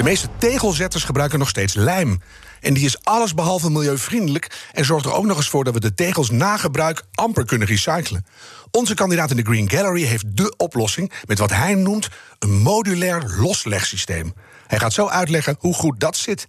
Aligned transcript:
De 0.00 0.06
meeste 0.06 0.28
tegelzetters 0.38 1.04
gebruiken 1.04 1.38
nog 1.38 1.48
steeds 1.48 1.74
lijm. 1.74 2.20
En 2.60 2.74
die 2.74 2.84
is 2.84 3.04
allesbehalve 3.04 3.70
milieuvriendelijk 3.70 4.68
en 4.72 4.84
zorgt 4.84 5.06
er 5.06 5.12
ook 5.12 5.24
nog 5.24 5.36
eens 5.36 5.48
voor 5.48 5.64
dat 5.64 5.74
we 5.74 5.80
de 5.80 5.94
tegels 5.94 6.30
na 6.30 6.56
gebruik 6.56 7.02
amper 7.14 7.44
kunnen 7.44 7.68
recyclen. 7.68 8.26
Onze 8.70 8.94
kandidaat 8.94 9.30
in 9.30 9.36
de 9.36 9.42
Green 9.42 9.70
Gallery 9.70 10.02
heeft 10.02 10.36
dé 10.36 10.54
oplossing 10.56 11.12
met 11.26 11.38
wat 11.38 11.50
hij 11.50 11.74
noemt 11.74 12.08
een 12.38 12.58
modulair 12.58 13.34
loslegsysteem. 13.38 14.34
Hij 14.66 14.78
gaat 14.78 14.92
zo 14.92 15.06
uitleggen 15.06 15.56
hoe 15.58 15.74
goed 15.74 16.00
dat 16.00 16.16
zit. 16.16 16.46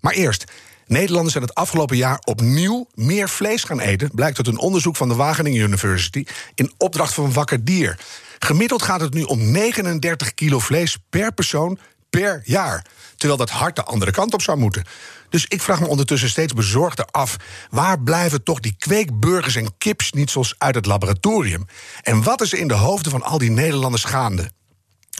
Maar 0.00 0.12
eerst, 0.12 0.44
Nederlanders 0.86 1.32
zijn 1.32 1.44
het 1.44 1.54
afgelopen 1.54 1.96
jaar 1.96 2.18
opnieuw 2.24 2.86
meer 2.94 3.28
vlees 3.28 3.64
gaan 3.64 3.80
eten, 3.80 4.10
blijkt 4.14 4.38
uit 4.38 4.46
een 4.46 4.58
onderzoek 4.58 4.96
van 4.96 5.08
de 5.08 5.14
Wageningen 5.14 5.62
University 5.62 6.24
in 6.54 6.72
opdracht 6.76 7.14
van 7.14 7.32
Wakker 7.32 7.64
Dier. 7.64 7.98
Gemiddeld 8.38 8.82
gaat 8.82 9.00
het 9.00 9.14
nu 9.14 9.22
om 9.22 9.50
39 9.50 10.34
kilo 10.34 10.58
vlees 10.58 10.96
per 11.10 11.32
persoon 11.32 11.78
per 12.20 12.40
jaar. 12.44 12.84
Terwijl 13.16 13.38
dat 13.38 13.50
hard 13.50 13.76
de 13.76 13.84
andere 13.84 14.10
kant 14.10 14.34
op 14.34 14.42
zou 14.42 14.58
moeten. 14.58 14.84
Dus 15.28 15.46
ik 15.46 15.62
vraag 15.62 15.80
me 15.80 15.86
ondertussen 15.86 16.28
steeds 16.28 16.52
bezorgder 16.52 17.04
af: 17.04 17.36
waar 17.70 18.00
blijven 18.00 18.42
toch 18.42 18.60
die 18.60 18.76
kweekburgers 18.78 19.56
en 19.56 19.78
kipsnietsels 19.78 20.54
uit 20.58 20.74
het 20.74 20.86
laboratorium? 20.86 21.66
En 22.02 22.22
wat 22.22 22.40
is 22.40 22.52
er 22.52 22.58
in 22.58 22.68
de 22.68 22.74
hoofden 22.74 23.12
van 23.12 23.22
al 23.22 23.38
die 23.38 23.50
Nederlanders 23.50 24.04
gaande? 24.04 24.50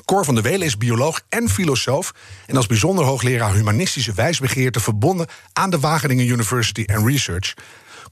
Cor 0.04 0.24
van 0.24 0.34
der 0.34 0.42
Welen 0.42 0.66
is 0.66 0.76
bioloog 0.76 1.20
en 1.28 1.48
filosoof. 1.48 2.12
En 2.46 2.56
als 2.56 2.66
bijzonder 2.66 3.04
hoogleraar 3.04 3.54
humanistische 3.54 4.12
wijsbegeerte 4.12 4.80
verbonden 4.80 5.26
aan 5.52 5.70
de 5.70 5.80
Wageningen 5.80 6.26
University 6.26 6.84
and 6.94 7.06
Research. 7.06 7.54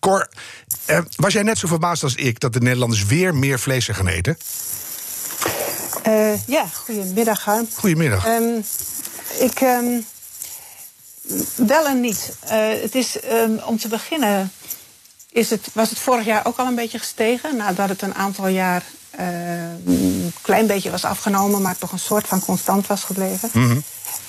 Cor, 0.01 0.29
eh, 0.87 0.99
was 1.17 1.33
jij 1.33 1.43
net 1.43 1.59
zo 1.59 1.69
verbaasd 1.69 2.03
als 2.03 2.15
ik 2.15 2.41
dat 2.41 2.53
de 2.53 2.61
Nederlanders 2.61 3.05
weer 3.05 3.35
meer 3.35 3.59
vlees 3.59 3.85
zijn 3.85 3.97
gaan 3.97 4.09
eten? 4.09 4.37
Uh, 6.09 6.47
ja, 6.47 6.67
goedemiddag, 6.85 7.45
Harm. 7.45 7.69
Goedemiddag. 7.75 8.27
Um, 8.27 8.65
ik. 9.39 9.61
Um, 9.61 10.07
wel 11.55 11.87
en 11.87 12.01
niet. 12.01 12.37
Uh, 12.45 12.51
het 12.83 12.95
is 12.95 13.17
um, 13.31 13.61
om 13.65 13.79
te 13.79 13.89
beginnen. 13.89 14.53
Is 15.31 15.51
het, 15.51 15.69
was 15.73 15.91
het 15.91 15.99
vorig 15.99 16.25
jaar 16.25 16.47
ook 16.47 16.59
al 16.59 16.67
een 16.67 16.75
beetje 16.75 16.99
gestegen, 16.99 17.57
nadat 17.57 17.89
het 17.89 18.03
een 18.03 18.15
aantal 18.15 18.47
jaar 18.47 18.83
een 19.17 20.33
klein 20.41 20.67
beetje 20.67 20.91
was 20.91 21.05
afgenomen, 21.05 21.63
maar 21.63 21.79
toch 21.79 21.93
een 21.93 21.99
soort 21.99 22.27
van 22.27 22.41
constant 22.41 22.87
was 22.87 23.03
gebleven. 23.03 23.51
Mm 23.53 23.69
-hmm. 23.69 23.83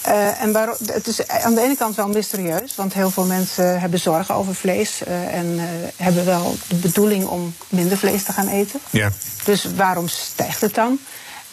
uh, 0.07 0.41
en 0.41 0.51
waarom, 0.51 0.75
het 0.85 1.07
is 1.07 1.27
aan 1.27 1.55
de 1.55 1.61
ene 1.61 1.75
kant 1.75 1.95
wel 1.95 2.07
mysterieus, 2.07 2.75
want 2.75 2.93
heel 2.93 3.11
veel 3.11 3.25
mensen 3.25 3.79
hebben 3.79 3.99
zorgen 3.99 4.35
over 4.35 4.55
vlees 4.55 5.01
uh, 5.07 5.33
en 5.33 5.59
hebben 5.95 6.25
wel 6.25 6.55
de 6.67 6.75
bedoeling 6.75 7.25
om 7.25 7.55
minder 7.69 7.97
vlees 7.97 8.23
te 8.23 8.31
gaan 8.31 8.47
eten. 8.47 8.79
Yeah. 8.89 9.11
Dus 9.43 9.67
waarom 9.75 10.07
stijgt 10.07 10.61
het 10.61 10.73
dan? 10.73 10.99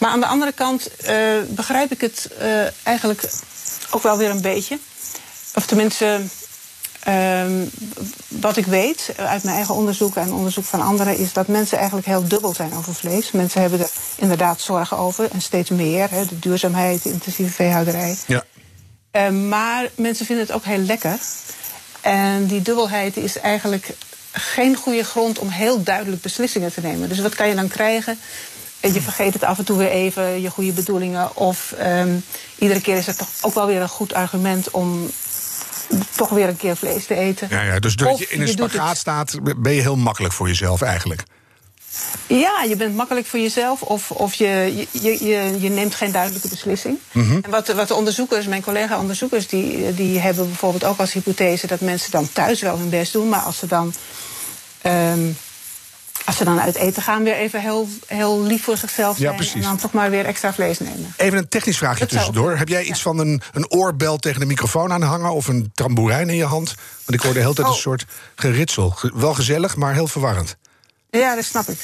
Maar 0.03 0.11
aan 0.11 0.20
de 0.20 0.27
andere 0.27 0.53
kant 0.53 0.91
begrijp 1.48 1.92
ik 1.92 2.00
het 2.00 2.28
eigenlijk 2.83 3.31
ook 3.91 4.03
wel 4.03 4.19
weer 4.19 4.31
een 4.31 4.41
beetje. 4.41 4.78
Of 5.55 5.67
tenminste, 5.67 6.20
Um, 7.09 7.70
wat 8.28 8.56
ik 8.56 8.67
weet 8.67 9.12
uit 9.17 9.42
mijn 9.42 9.56
eigen 9.56 9.75
onderzoek 9.75 10.17
en 10.17 10.33
onderzoek 10.33 10.64
van 10.64 10.81
anderen 10.81 11.17
is 11.17 11.33
dat 11.33 11.47
mensen 11.47 11.78
eigenlijk 11.78 12.06
heel 12.06 12.28
dubbel 12.28 12.54
zijn 12.54 12.75
over 12.75 12.94
vlees. 12.94 13.31
Mensen 13.31 13.60
hebben 13.60 13.81
er 13.81 13.91
inderdaad 14.16 14.60
zorgen 14.60 14.97
over 14.97 15.31
en 15.31 15.41
steeds 15.41 15.71
meer. 15.71 16.10
Hè, 16.10 16.26
de 16.26 16.38
duurzaamheid, 16.38 17.03
de 17.03 17.10
intensieve 17.10 17.53
veehouderij. 17.53 18.16
Ja. 18.26 18.44
Uh, 19.12 19.28
maar 19.49 19.91
mensen 19.94 20.26
vinden 20.26 20.44
het 20.47 20.55
ook 20.55 20.65
heel 20.65 20.78
lekker. 20.78 21.19
En 22.00 22.47
die 22.47 22.62
dubbelheid 22.62 23.16
is 23.16 23.38
eigenlijk 23.38 23.94
geen 24.32 24.76
goede 24.76 25.05
grond 25.05 25.38
om 25.38 25.49
heel 25.49 25.82
duidelijk 25.82 26.22
beslissingen 26.22 26.72
te 26.72 26.81
nemen. 26.81 27.09
Dus 27.09 27.21
wat 27.21 27.34
kan 27.34 27.49
je 27.49 27.55
dan 27.55 27.69
krijgen? 27.69 28.19
Je 28.82 29.00
vergeet 29.00 29.32
het 29.32 29.43
af 29.43 29.59
en 29.59 29.65
toe 29.65 29.78
weer 29.78 29.91
even, 29.91 30.41
je 30.41 30.50
goede 30.50 30.72
bedoelingen. 30.72 31.37
Of 31.37 31.75
um, 31.81 32.25
iedere 32.59 32.81
keer 32.81 32.97
is 32.97 33.06
het 33.06 33.19
toch 33.19 33.28
ook 33.41 33.54
wel 33.54 33.66
weer 33.66 33.81
een 33.81 33.88
goed 33.88 34.15
argument 34.15 34.70
om 34.70 35.10
toch 36.16 36.28
weer 36.28 36.48
een 36.48 36.56
keer 36.56 36.76
vlees 36.76 37.06
te 37.06 37.15
eten. 37.15 37.48
Ja, 37.50 37.62
ja 37.62 37.78
dus 37.78 37.97
doordat 37.97 38.19
je 38.19 38.28
in 38.28 38.41
een 38.41 38.48
spagaat 38.48 38.97
staat, 38.97 39.38
ben 39.56 39.72
je 39.72 39.81
heel 39.81 39.97
makkelijk 39.97 40.34
voor 40.34 40.48
jezelf 40.48 40.82
eigenlijk. 40.82 41.22
Ja, 42.26 42.62
je 42.69 42.76
bent 42.76 42.97
makkelijk 42.97 43.26
voor 43.26 43.38
jezelf 43.38 43.82
of, 43.82 44.10
of 44.10 44.34
je, 44.34 44.87
je, 44.91 45.25
je, 45.25 45.60
je 45.60 45.69
neemt 45.69 45.94
geen 45.94 46.12
duidelijke 46.12 46.49
beslissing. 46.49 46.99
Mhm. 47.12 47.25
Mm 47.25 47.31
-hmm. 47.31 47.43
En 47.43 47.50
wat, 47.50 47.69
wat 47.69 47.88
de 47.88 47.94
onderzoekers, 47.94 48.47
mijn 48.47 48.62
collega-onderzoekers, 48.62 49.47
die, 49.49 49.94
die 49.94 50.19
hebben 50.19 50.47
bijvoorbeeld 50.47 50.84
ook 50.84 50.99
als 50.99 51.12
hypothese 51.12 51.66
dat 51.66 51.81
mensen 51.81 52.10
dan 52.10 52.32
thuis 52.32 52.60
wel 52.60 52.78
hun 52.78 52.91
best 52.91 53.12
doen, 53.12 53.28
maar 53.28 53.41
als 53.41 53.59
ze 53.59 53.66
dan. 53.66 53.94
Um, 54.87 55.37
als 56.25 56.37
ze 56.37 56.44
dan 56.44 56.60
uit 56.60 56.75
eten 56.75 57.03
gaan, 57.03 57.22
weer 57.22 57.34
even 57.34 57.60
heel, 57.60 57.88
heel 58.06 58.43
lief 58.43 58.65
voor 58.65 58.77
zichzelf 58.77 59.16
zijn. 59.16 59.37
Ja, 59.43 59.53
en 59.55 59.60
dan 59.60 59.77
toch 59.77 59.93
maar 59.93 60.10
weer 60.10 60.25
extra 60.25 60.53
vlees 60.53 60.78
nemen. 60.78 61.15
Even 61.16 61.38
een 61.38 61.49
technisch 61.49 61.78
vraagje 61.78 61.99
Dat 62.00 62.09
tussendoor. 62.09 62.56
Heb 62.56 62.69
jij 62.69 62.81
iets 62.83 62.97
ja. 62.99 63.03
van 63.05 63.19
een, 63.19 63.43
een 63.53 63.71
oorbel 63.71 64.16
tegen 64.16 64.41
de 64.41 64.47
microfoon 64.47 64.93
aan 64.93 65.03
hangen 65.03 65.31
of 65.32 65.49
een 65.49 65.71
tamboerijn 65.75 66.28
in 66.28 66.37
je 66.37 66.44
hand? 66.44 66.75
Want 67.05 67.15
ik 67.15 67.21
hoorde 67.21 67.34
de 67.38 67.41
hele 67.44 67.55
tijd 67.55 67.66
Oh. 67.69 67.75
een 67.75 67.81
soort 67.81 68.05
geritsel. 68.34 68.91
Ge- 68.91 69.12
Wel 69.15 69.34
gezellig, 69.34 69.77
maar 69.77 69.94
heel 69.94 70.06
verwarrend. 70.06 70.56
Ja, 71.11 71.34
dat 71.34 71.44
snap 71.44 71.69
ik. 71.69 71.78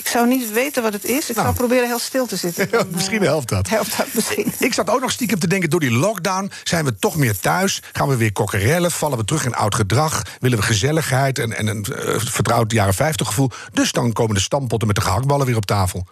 Ik 0.00 0.08
zou 0.08 0.26
niet 0.28 0.52
weten 0.52 0.82
wat 0.82 0.92
het 0.92 1.04
is. 1.04 1.28
Ik 1.30 1.36
Nou. 1.36 1.46
zou 1.46 1.54
proberen 1.54 1.86
heel 1.86 1.98
stil 1.98 2.26
te 2.26 2.36
zitten. 2.36 2.68
Ja, 2.72 2.84
misschien 2.90 3.22
helpt 3.22 3.48
dat. 3.48 3.68
Helpt 3.68 3.96
dat 3.96 4.06
misschien. 4.12 4.52
Ik 4.68 4.74
zat 4.74 4.90
ook 4.90 5.00
nog 5.00 5.10
stiekem 5.10 5.38
te 5.38 5.46
denken, 5.46 5.70
door 5.70 5.80
die 5.80 5.90
lockdown 5.90 6.50
zijn 6.62 6.84
we 6.84 6.96
toch 6.98 7.16
meer 7.16 7.38
thuis. 7.38 7.82
Gaan 7.92 8.08
we 8.08 8.16
weer 8.16 8.32
kokkerellen, 8.32 8.90
vallen 8.90 9.18
we 9.18 9.24
terug 9.24 9.44
in 9.44 9.54
oud 9.54 9.74
gedrag. 9.74 10.22
Willen 10.40 10.58
we 10.58 10.64
gezelligheid 10.64 11.38
en, 11.38 11.56
en 11.56 11.66
een 11.66 11.84
eh, 11.84 12.14
vertrouwd 12.18 12.72
jaren 12.72 12.94
50 12.94 13.26
gevoel. 13.26 13.50
Dus 13.72 13.92
dan 13.92 14.12
komen 14.12 14.34
de 14.34 14.40
stampotten 14.40 14.86
met 14.86 14.96
de 14.96 15.02
gehaktballen 15.02 15.46
weer 15.46 15.56
op 15.56 15.66
tafel. 15.66 16.06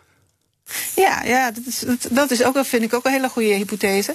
Ja, 0.94 1.22
ja 1.25 1.50
dat, 1.50 1.62
is, 1.66 1.84
dat, 2.10 2.31
is 2.31 2.44
ook, 2.44 2.65
vind 2.65 2.82
ik 2.82 2.94
ook 2.94 3.05
een 3.05 3.12
hele 3.12 3.28
goede 3.28 3.49
hypothese. 3.55 4.15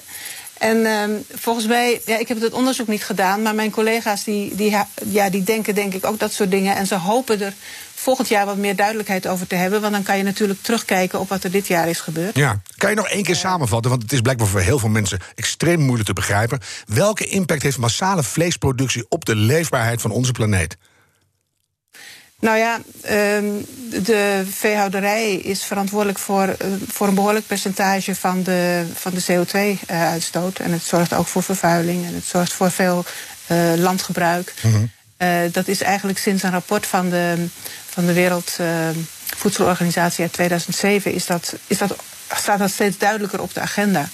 En 0.58 0.86
ehm, 0.86 1.10
volgens 1.34 1.66
mij, 1.66 2.00
ja, 2.06 2.18
ik 2.18 2.28
heb 2.28 2.40
het 2.40 2.52
onderzoek 2.52 2.86
niet 2.86 3.04
gedaan, 3.04 3.42
maar 3.42 3.54
mijn 3.54 3.70
collega's 3.70 4.24
die, 4.24 4.54
die, 4.54 4.76
ja, 5.04 5.30
die 5.30 5.42
denken 5.42 5.74
denk 5.74 5.94
ik 5.94 6.06
ook 6.06 6.18
dat 6.18 6.32
soort 6.32 6.50
dingen. 6.50 6.76
En 6.76 6.86
ze 6.86 6.94
hopen 6.94 7.40
er 7.40 7.54
volgend 8.04 8.28
jaar 8.28 8.46
wat 8.46 8.56
meer 8.56 8.76
duidelijkheid 8.76 9.26
over 9.26 9.46
te 9.46 9.54
hebben. 9.54 9.80
Want 9.80 9.92
dan 9.92 10.02
kan 10.02 10.16
je 10.16 10.22
natuurlijk 10.22 10.62
terugkijken 10.62 11.20
op 11.20 11.28
wat 11.28 11.44
er 11.44 11.50
dit 11.50 11.66
jaar 11.66 11.88
is 11.88 12.00
gebeurd. 12.00 12.36
Ja. 12.36 12.60
Kan 12.76 12.90
je 12.90 12.96
nog 12.96 13.08
één 13.08 13.22
keer 13.22 13.36
samenvatten, 13.36 13.90
want 13.90 14.02
het 14.02 14.12
is 14.12 14.20
blijkbaar 14.20 14.46
voor 14.46 14.60
heel 14.60 14.78
veel 14.78 14.88
mensen 14.88 15.20
extreem 15.34 15.80
moeilijk 15.80 16.08
te 16.08 16.12
begrijpen. 16.12 16.60
Welke 16.86 17.26
impact 17.26 17.62
heeft 17.62 17.78
massale 17.78 18.22
vleesproductie 18.22 19.06
op 19.08 19.24
de 19.24 19.36
leefbaarheid 19.36 20.00
van 20.00 20.10
onze 20.10 20.32
planeet? 20.32 20.76
Nou 22.40 22.58
ja, 22.58 22.80
ehm, 23.02 23.44
de 24.02 24.42
veehouderij 24.50 25.34
is 25.34 25.62
verantwoordelijk 25.64 26.18
voor, 26.18 26.42
eh, 26.42 26.68
voor 26.88 27.08
een 27.08 27.14
behoorlijk 27.14 27.46
percentage 27.46 28.14
van 28.14 28.42
de, 28.42 28.86
van 28.94 29.12
de 29.14 29.24
CO2-uitstoot. 29.24 30.58
En 30.58 30.72
het 30.72 30.82
zorgt 30.82 31.14
ook 31.14 31.26
voor 31.26 31.42
vervuiling 31.42 32.06
en 32.06 32.14
het 32.14 32.24
zorgt 32.24 32.52
voor 32.52 32.70
veel 32.70 33.04
eh, 33.46 33.72
landgebruik. 33.76 34.54
Eh, 35.16 35.38
dat 35.52 35.68
is 35.68 35.82
eigenlijk 35.82 36.18
sinds 36.18 36.42
een 36.42 36.50
rapport 36.50 36.86
van 36.86 37.10
de, 37.10 37.46
van 37.94 38.06
de 38.06 38.12
Wereldvoedselorganisatie 38.12 40.22
uit 40.22 40.32
2007 40.32 41.12
is 41.12 41.26
dat, 41.26 41.54
is 41.66 41.78
dat, 41.78 41.96
staat 42.34 42.58
dat 42.58 42.70
steeds 42.70 42.98
duidelijker 42.98 43.40
op 43.40 43.54
de 43.54 43.60
agenda. 43.60 44.08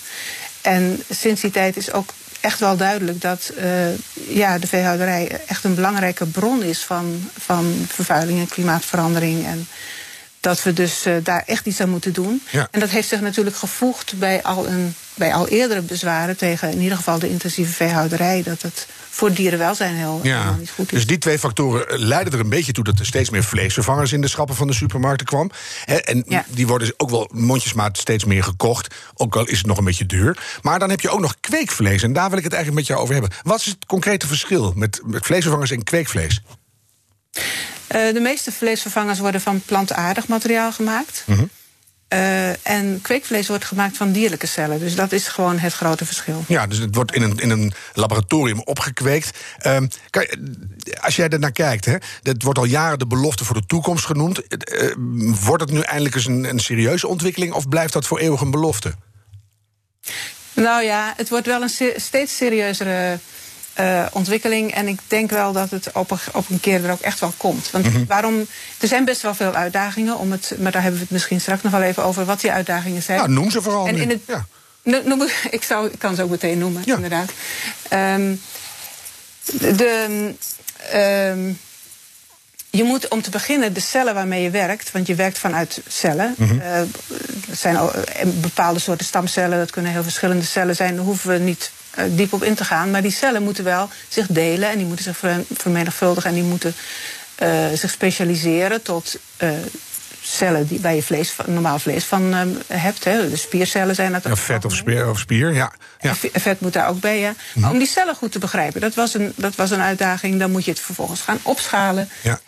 En 0.60 1.02
sinds 1.10 1.40
die 1.40 1.50
tijd 1.50 1.76
is 1.76 1.92
ook 1.92 2.12
echt 2.40 2.58
wel 2.58 2.76
duidelijk 2.76 3.20
dat 3.20 3.52
eh, 3.56 3.94
ja, 4.28 4.58
de 4.58 4.66
veehouderij 4.66 5.40
echt 5.46 5.64
een 5.64 5.74
belangrijke 5.74 6.26
bron 6.26 6.62
is 6.62 6.78
van, 6.78 7.30
van 7.38 7.86
vervuiling 7.88 8.38
en 8.38 8.48
klimaatverandering. 8.48 9.46
En 9.46 9.68
dat 10.40 10.62
we 10.62 10.72
dus 10.72 11.04
eh, 11.04 11.14
daar 11.22 11.42
echt 11.46 11.66
iets 11.66 11.80
aan 11.80 11.88
moeten 11.88 12.12
doen. 12.12 12.42
Ja. 12.50 12.68
En 12.70 12.80
dat 12.80 12.90
heeft 12.90 13.08
zich 13.08 13.20
natuurlijk 13.20 13.56
gevoegd 13.56 14.18
bij 14.18 14.42
al, 14.42 14.66
een, 14.66 14.94
bij 15.20 15.34
al 15.34 15.48
eerdere 15.48 15.80
bezwaren 15.80 16.36
tegen 16.36 16.70
in 16.72 16.80
ieder 16.80 16.96
geval 16.96 17.18
de 17.18 17.28
intensieve 17.28 17.72
veehouderij. 17.72 18.42
Dat 18.42 18.62
het 18.62 18.86
voor 19.10 19.32
dierenwelzijn 19.32 19.94
heel, 19.94 20.20
helemaal 20.22 20.54
niet 20.58 20.70
goed 20.70 20.86
is. 20.86 20.90
dus 20.98 21.06
die 21.06 21.18
twee 21.18 21.38
factoren 21.38 21.88
eh, 21.88 21.98
leiden 21.98 22.32
er 22.32 22.40
een 22.40 22.48
beetje 22.48 22.72
toe 22.72 22.84
dat 22.84 22.98
er 22.98 23.06
steeds 23.06 23.30
meer 23.30 23.44
vleesvervangers 23.44 24.12
in 24.12 24.20
de 24.20 24.28
schappen 24.28 24.56
van 24.56 24.66
de 24.66 24.72
supermarkten 24.72 25.26
kwam. 25.26 25.50
En 25.84 26.24
Ja. 26.28 26.44
die 26.48 26.66
worden 26.66 26.94
ook 26.96 27.10
wel 27.10 27.28
mondjesmaat 27.32 27.98
steeds 27.98 28.24
meer 28.24 28.44
gekocht, 28.44 28.94
ook 29.14 29.36
al 29.36 29.46
is 29.46 29.58
het 29.58 29.66
nog 29.66 29.78
een 29.78 29.84
beetje 29.84 30.06
duur. 30.06 30.58
Maar 30.62 30.78
dan 30.78 30.90
heb 30.90 31.00
je 31.00 31.10
ook 31.10 31.20
nog 31.20 31.34
kweekvlees 31.40 32.02
en 32.02 32.12
daar 32.12 32.28
wil 32.28 32.38
ik 32.38 32.44
het 32.44 32.52
eigenlijk 32.52 32.82
met 32.82 32.96
jou 32.96 33.00
over 33.02 33.14
hebben. 33.20 33.38
Wat 33.42 33.60
is 33.60 33.66
het 33.66 33.86
concrete 33.86 34.26
verschil 34.26 34.72
met, 34.76 35.00
met 35.04 35.26
vleesvervangers 35.26 35.70
en 35.70 35.84
kweekvlees? 35.84 36.42
Eh, 37.86 38.12
de 38.12 38.20
meeste 38.20 38.52
vleesvervangers 38.52 39.18
worden 39.18 39.40
van 39.40 39.60
plantaardig 39.66 40.26
materiaal 40.28 40.72
gemaakt. 40.72 41.22
Mhm. 41.26 41.44
Uh, 42.12 42.66
en 42.66 42.98
kweekvlees 43.02 43.48
wordt 43.48 43.64
gemaakt 43.64 43.96
van 43.96 44.12
dierlijke 44.12 44.46
cellen. 44.46 44.78
Dus 44.78 44.94
dat 44.94 45.12
is 45.12 45.28
gewoon 45.28 45.58
het 45.58 45.72
grote 45.72 46.04
verschil. 46.04 46.44
Ja, 46.48 46.66
dus 46.66 46.78
het 46.78 46.94
wordt 46.94 47.14
in 47.14 47.22
een, 47.22 47.38
in 47.38 47.50
een 47.50 47.72
laboratorium 47.94 48.60
opgekweekt. 48.60 49.38
Uh, 49.66 49.76
als 51.00 51.16
jij 51.16 51.28
er 51.28 51.38
naar 51.38 51.52
kijkt, 51.52 51.84
hè, 51.84 51.96
dat 52.22 52.42
wordt 52.42 52.58
al 52.58 52.64
jaren 52.64 52.98
de 52.98 53.06
belofte 53.06 53.44
voor 53.44 53.54
de 53.54 53.66
toekomst 53.66 54.06
genoemd. 54.06 54.42
Uh, 54.72 54.94
wordt 55.44 55.62
het 55.62 55.72
nu 55.72 55.80
eindelijk 55.80 56.14
eens 56.14 56.26
een, 56.26 56.44
een 56.44 56.58
serieuze 56.58 57.08
ontwikkeling 57.08 57.52
of 57.52 57.68
blijft 57.68 57.92
dat 57.92 58.06
voor 58.06 58.18
eeuwig 58.18 58.40
een 58.40 58.50
belofte? 58.50 58.94
Nou 60.52 60.82
ja, 60.84 61.14
het 61.16 61.28
wordt 61.28 61.46
wel 61.46 61.62
een 61.62 61.92
steeds 61.96 62.36
serieuzere 62.36 63.18
uh, 63.80 64.06
ontwikkeling. 64.12 64.74
En 64.74 64.88
ik 64.88 64.98
denk 65.06 65.30
wel 65.30 65.52
dat 65.52 65.70
het 65.70 65.92
op 65.92 66.10
een, 66.10 66.18
op 66.32 66.50
een 66.50 66.60
keer 66.60 66.84
er 66.84 66.90
ook 66.90 67.00
echt 67.00 67.20
wel 67.20 67.32
komt. 67.36 67.70
Want 67.70 67.86
mm-hmm. 67.86 68.06
waarom? 68.06 68.46
Er 68.78 68.88
zijn 68.88 69.04
best 69.04 69.22
wel 69.22 69.34
veel 69.34 69.54
uitdagingen 69.54 70.18
om 70.18 70.32
het. 70.32 70.54
Maar 70.58 70.72
daar 70.72 70.82
hebben 70.82 71.00
we 71.00 71.06
het 71.06 71.14
misschien 71.14 71.40
straks 71.40 71.62
nog 71.62 71.72
wel 71.72 71.82
even 71.82 72.04
over 72.04 72.24
wat 72.24 72.40
die 72.40 72.52
uitdagingen 72.52 73.02
zijn. 73.02 73.18
Nou, 73.18 73.30
noem 73.30 73.50
ze 73.50 73.62
vooral. 73.62 73.86
En 73.86 73.96
in 73.96 74.08
het, 74.08 74.20
ja. 74.26 74.44
noem, 74.82 75.22
ik, 75.50 75.62
zou, 75.62 75.86
ik 75.86 75.98
kan 75.98 76.14
ze 76.14 76.22
ook 76.22 76.30
meteen 76.30 76.58
noemen, 76.58 76.82
ja. 76.84 76.94
inderdaad. 76.94 77.32
Um, 77.92 78.40
de. 79.58 80.34
Um, 80.94 81.58
je 82.70 82.84
moet 82.84 83.08
om 83.08 83.22
te 83.22 83.30
beginnen 83.30 83.72
de 83.72 83.80
cellen 83.80 84.14
waarmee 84.14 84.42
je 84.42 84.50
werkt, 84.50 84.92
want 84.92 85.06
je 85.06 85.14
werkt 85.14 85.38
vanuit 85.38 85.80
cellen. 85.88 86.34
Mm 86.36 86.48
-hmm. 86.48 86.58
uh, 86.58 86.78
er 86.78 86.86
zijn 87.52 87.78
bepaalde 88.40 88.78
soorten 88.78 89.06
stamcellen, 89.06 89.58
dat 89.58 89.70
kunnen 89.70 89.92
heel 89.92 90.02
verschillende 90.02 90.44
cellen 90.44 90.76
zijn. 90.76 90.96
Daar 90.96 91.04
hoeven 91.04 91.30
we 91.30 91.38
niet 91.38 91.70
diep 92.08 92.32
op 92.32 92.42
in 92.42 92.54
te 92.54 92.64
gaan. 92.64 92.90
Maar 92.90 93.02
die 93.02 93.10
cellen 93.10 93.42
moeten 93.42 93.64
wel 93.64 93.88
zich 94.08 94.26
delen 94.26 94.70
en 94.70 94.76
die 94.76 94.86
moeten 94.86 95.04
zich 95.04 95.18
vermenigvuldigen 95.52 96.30
en 96.30 96.34
die 96.34 96.44
moeten 96.44 96.74
uh, 97.42 97.48
zich 97.74 97.90
specialiseren 97.90 98.82
tot 98.82 99.18
cellen 100.22 100.66
die, 100.66 100.80
waar 100.80 100.94
je 100.94 101.02
vlees, 101.02 101.34
normaal 101.46 101.78
vlees 101.78 102.04
van 102.04 102.34
hebt. 102.66 103.04
Hè. 103.04 103.30
De 103.30 103.36
spiercellen 103.36 103.94
zijn 103.94 104.12
dat. 104.12 104.24
Ja, 104.24 104.36
vet 104.36 104.64
of 104.64 104.74
spier, 104.74 105.10
of 105.10 105.18
spier 105.18 105.54
ja. 105.54 105.72
ja. 106.00 106.14
Vet 106.32 106.60
moet 106.60 106.72
daar 106.72 106.88
ook 106.88 107.00
bij, 107.00 107.18
ja. 107.18 107.34
-hmm. 107.52 107.70
om 107.70 107.78
die 107.78 107.86
cellen 107.86 108.14
goed 108.14 108.32
te 108.32 108.38
begrijpen, 108.38 108.80
dat 108.80 108.94
was, 108.94 109.14
een, 109.14 109.32
dat 109.36 109.54
was 109.54 109.70
een 109.70 109.80
uitdaging. 109.80 110.38
Dan 110.38 110.50
moet 110.50 110.64
je 110.64 110.70
het 110.70 110.80
vervolgens 110.80 111.20
gaan 111.20 111.38
opschalen. 111.42 112.08
Ja. 112.22 112.40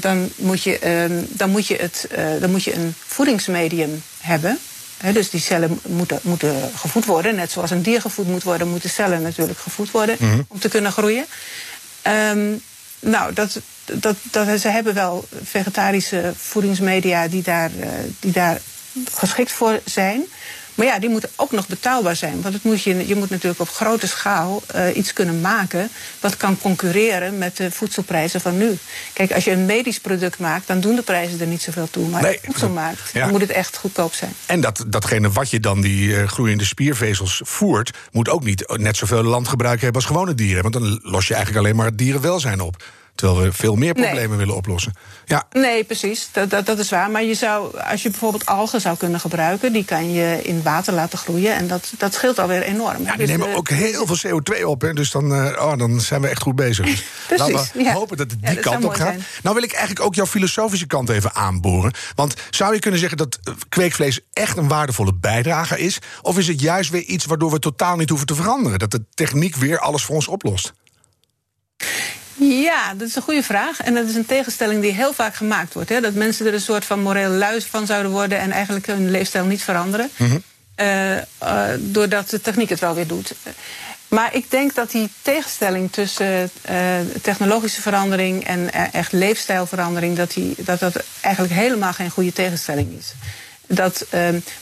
Dan, 0.00 0.30
moet 0.36 0.62
je, 0.62 1.08
uh, 1.10 1.24
dan, 1.28 1.50
moet 1.50 1.66
je 1.66 1.76
het, 1.76 2.08
dan 2.40 2.50
moet 2.50 2.64
je 2.64 2.74
een 2.74 2.94
voedingsmedium 3.06 4.02
hebben. 4.20 4.58
He, 4.98 5.12
dus 5.12 5.30
die 5.30 5.40
cellen 5.40 5.80
moeten, 5.86 6.18
moeten 6.22 6.70
gevoed 6.76 7.04
worden. 7.04 7.34
Net 7.34 7.50
zoals 7.50 7.70
een 7.70 7.82
dier 7.82 8.00
gevoed 8.00 8.26
moet 8.26 8.42
worden, 8.42 8.68
moeten 8.68 8.90
cellen 8.90 9.22
natuurlijk 9.22 9.58
gevoed 9.58 9.90
worden 9.90 10.16
mm 10.18 10.30
-hmm. 10.30 10.44
om 10.48 10.58
te 10.58 10.68
kunnen 10.68 10.92
groeien. 10.92 11.26
Um, 12.06 12.62
nou, 13.00 13.32
dat, 13.32 13.60
dat, 13.84 14.16
dat, 14.30 14.60
ze 14.60 14.68
hebben 14.68 14.94
wel 14.94 15.24
vegetarische 15.42 16.32
voedingsmedia 16.36 17.28
die 17.28 17.42
daar, 17.42 17.70
die 18.20 18.32
daar 18.32 18.60
geschikt 19.12 19.52
voor 19.52 19.80
zijn. 19.84 20.24
Maar 20.78 20.86
ja, 20.86 20.98
die 20.98 21.08
moeten 21.08 21.30
ook 21.36 21.52
nog 21.52 21.66
betaalbaar 21.66 22.16
zijn. 22.16 22.42
Want 22.42 22.54
het 22.54 22.62
moet 22.62 22.82
je, 22.82 23.06
je 23.06 23.14
moet 23.14 23.30
natuurlijk 23.30 23.60
op 23.60 23.68
grote 23.68 24.06
schaal 24.06 24.62
uh, 24.74 24.96
iets 24.96 25.12
kunnen 25.12 25.40
maken 25.40 25.90
wat 26.20 26.36
kan 26.36 26.58
concurreren 26.58 27.38
met 27.38 27.56
de 27.56 27.70
voedselprijzen 27.70 28.40
van 28.40 28.56
nu. 28.56 28.78
Kijk, 29.12 29.32
als 29.32 29.44
je 29.44 29.50
een 29.50 29.66
medisch 29.66 30.00
product 30.00 30.38
maakt, 30.38 30.66
dan 30.66 30.80
doen 30.80 30.94
de 30.94 31.02
prijzen 31.02 31.40
er 31.40 31.46
niet 31.46 31.62
zoveel 31.62 31.90
toe. 31.90 32.08
Maar 32.08 32.22
nee. 32.22 32.32
als 32.32 32.40
je 32.40 32.46
voedsel 32.46 32.68
maakt, 32.68 33.10
ja. 33.12 33.20
dan 33.20 33.30
moet 33.30 33.40
het 33.40 33.50
echt 33.50 33.76
goedkoop 33.76 34.12
zijn. 34.12 34.32
En 34.46 34.60
dat, 34.60 34.84
datgene 34.86 35.30
wat 35.30 35.50
je 35.50 35.60
dan 35.60 35.80
die 35.80 36.08
uh, 36.08 36.28
groeiende 36.28 36.64
spiervezels 36.64 37.40
voert, 37.44 37.90
moet 38.12 38.28
ook 38.28 38.44
niet 38.44 38.76
net 38.76 38.96
zoveel 38.96 39.22
landgebruik 39.22 39.80
hebben 39.80 40.00
als 40.00 40.10
gewone 40.10 40.34
dieren. 40.34 40.62
Want 40.62 40.74
dan 40.74 41.00
los 41.02 41.28
je 41.28 41.34
eigenlijk 41.34 41.64
alleen 41.64 41.76
maar 41.76 41.86
het 41.86 41.98
dierenwelzijn 41.98 42.60
op. 42.60 42.82
Terwijl 43.18 43.42
we 43.42 43.52
veel 43.52 43.74
meer 43.74 43.94
problemen 43.94 44.28
nee. 44.28 44.38
willen 44.38 44.56
oplossen. 44.56 44.92
Ja. 45.24 45.44
Nee, 45.52 45.84
precies. 45.84 46.28
Dat, 46.32 46.50
dat, 46.50 46.66
dat, 46.66 46.78
is 46.78 46.90
waar. 46.90 47.10
Maar 47.10 47.22
je 47.22 47.34
zou, 47.34 47.78
als 47.78 48.02
je 48.02 48.10
bijvoorbeeld 48.10 48.46
algen 48.46 48.80
zou 48.80 48.96
kunnen 48.96 49.20
gebruiken, 49.20 49.72
die 49.72 49.84
kan 49.84 50.12
je 50.12 50.40
in 50.42 50.62
water 50.62 50.92
laten 50.92 51.18
groeien. 51.18 51.54
En 51.54 51.66
dat, 51.66 51.92
dat 51.98 52.14
scheelt 52.14 52.38
alweer 52.38 52.62
enorm. 52.62 53.02
Ja, 53.02 53.16
die 53.16 53.26
dus 53.26 53.28
nemen 53.28 53.56
ook 53.56 53.68
heel 53.68 54.06
veel 54.06 54.40
CO2 54.40 54.62
op. 54.62 54.80
Hè, 54.80 54.92
dus 54.92 55.10
dan, 55.10 55.32
uh, 55.32 55.56
oh, 55.58 55.78
dan 55.78 56.00
zijn 56.00 56.20
we 56.20 56.28
echt 56.28 56.42
goed 56.42 56.56
bezig. 56.56 56.86
Dus 57.28 57.36
precies, 57.36 57.54
laten 57.54 57.76
we 57.76 57.82
ja. 57.82 57.92
hopen 57.92 58.16
dat 58.16 58.30
het 58.30 58.42
die 58.42 58.54
ja, 58.54 58.60
kant 58.60 58.84
op 58.84 58.94
gaat. 58.94 59.06
Zijn. 59.06 59.24
Nou 59.42 59.54
wil 59.54 59.64
ik 59.64 59.72
eigenlijk 59.72 60.06
ook 60.06 60.14
jouw 60.14 60.26
filosofische 60.26 60.86
kant 60.86 61.08
even 61.08 61.34
aanboren. 61.34 61.92
Want 62.14 62.34
zou 62.50 62.74
je 62.74 62.80
kunnen 62.80 63.00
zeggen 63.00 63.18
dat 63.18 63.38
kweekvlees 63.68 64.20
echt 64.32 64.56
een 64.56 64.68
waardevolle 64.68 65.14
bijdrage 65.14 65.78
is? 65.78 65.98
Of 66.22 66.38
is 66.38 66.46
het 66.46 66.60
juist 66.60 66.90
weer 66.90 67.02
iets 67.02 67.24
waardoor 67.24 67.50
we 67.50 67.58
totaal 67.58 67.96
niet 67.96 68.08
hoeven 68.08 68.26
te 68.26 68.34
veranderen? 68.34 68.78
Dat 68.78 68.90
de 68.90 69.04
techniek 69.14 69.56
weer 69.56 69.78
alles 69.78 70.04
voor 70.04 70.14
ons 70.14 70.28
oplost? 70.28 70.72
Ja, 72.38 72.94
dat 72.94 73.08
is 73.08 73.14
een 73.14 73.22
goede 73.22 73.42
vraag. 73.42 73.80
En 73.80 73.94
dat 73.94 74.08
is 74.08 74.14
een 74.14 74.26
tegenstelling 74.26 74.82
die 74.82 74.92
heel 74.92 75.12
vaak 75.12 75.34
gemaakt 75.34 75.74
wordt. 75.74 75.88
Hè? 75.88 76.00
Dat 76.00 76.14
mensen 76.14 76.46
er 76.46 76.54
een 76.54 76.60
soort 76.60 76.84
van 76.84 77.00
moreel 77.00 77.30
luis 77.30 77.64
van 77.64 77.86
zouden 77.86 78.10
worden 78.10 78.38
en 78.38 78.50
eigenlijk 78.50 78.86
hun 78.86 79.10
leefstijl 79.10 79.44
niet 79.44 79.62
veranderen. 79.62 80.10
Mm 80.16 80.28
-hmm. 80.28 80.42
uh, 80.80 81.16
uh, 81.16 81.22
doordat 81.78 82.30
de 82.30 82.40
techniek 82.40 82.68
het 82.68 82.80
wel 82.80 82.94
weer 82.94 83.06
doet. 83.06 83.32
Maar 84.08 84.34
ik 84.34 84.50
denk 84.50 84.74
dat 84.74 84.90
die 84.90 85.10
tegenstelling 85.22 85.92
tussen 85.92 86.50
uh, 86.70 86.98
technologische 87.22 87.82
verandering 87.82 88.46
en 88.46 88.72
echt 88.92 89.12
leefstijlverandering, 89.12 90.16
dat, 90.16 90.32
die, 90.32 90.54
dat 90.58 90.80
dat 90.80 91.04
eigenlijk 91.20 91.54
helemaal 91.54 91.92
geen 91.92 92.10
goede 92.10 92.32
tegenstelling 92.32 92.98
is. 92.98 93.12
Dat 93.66 94.06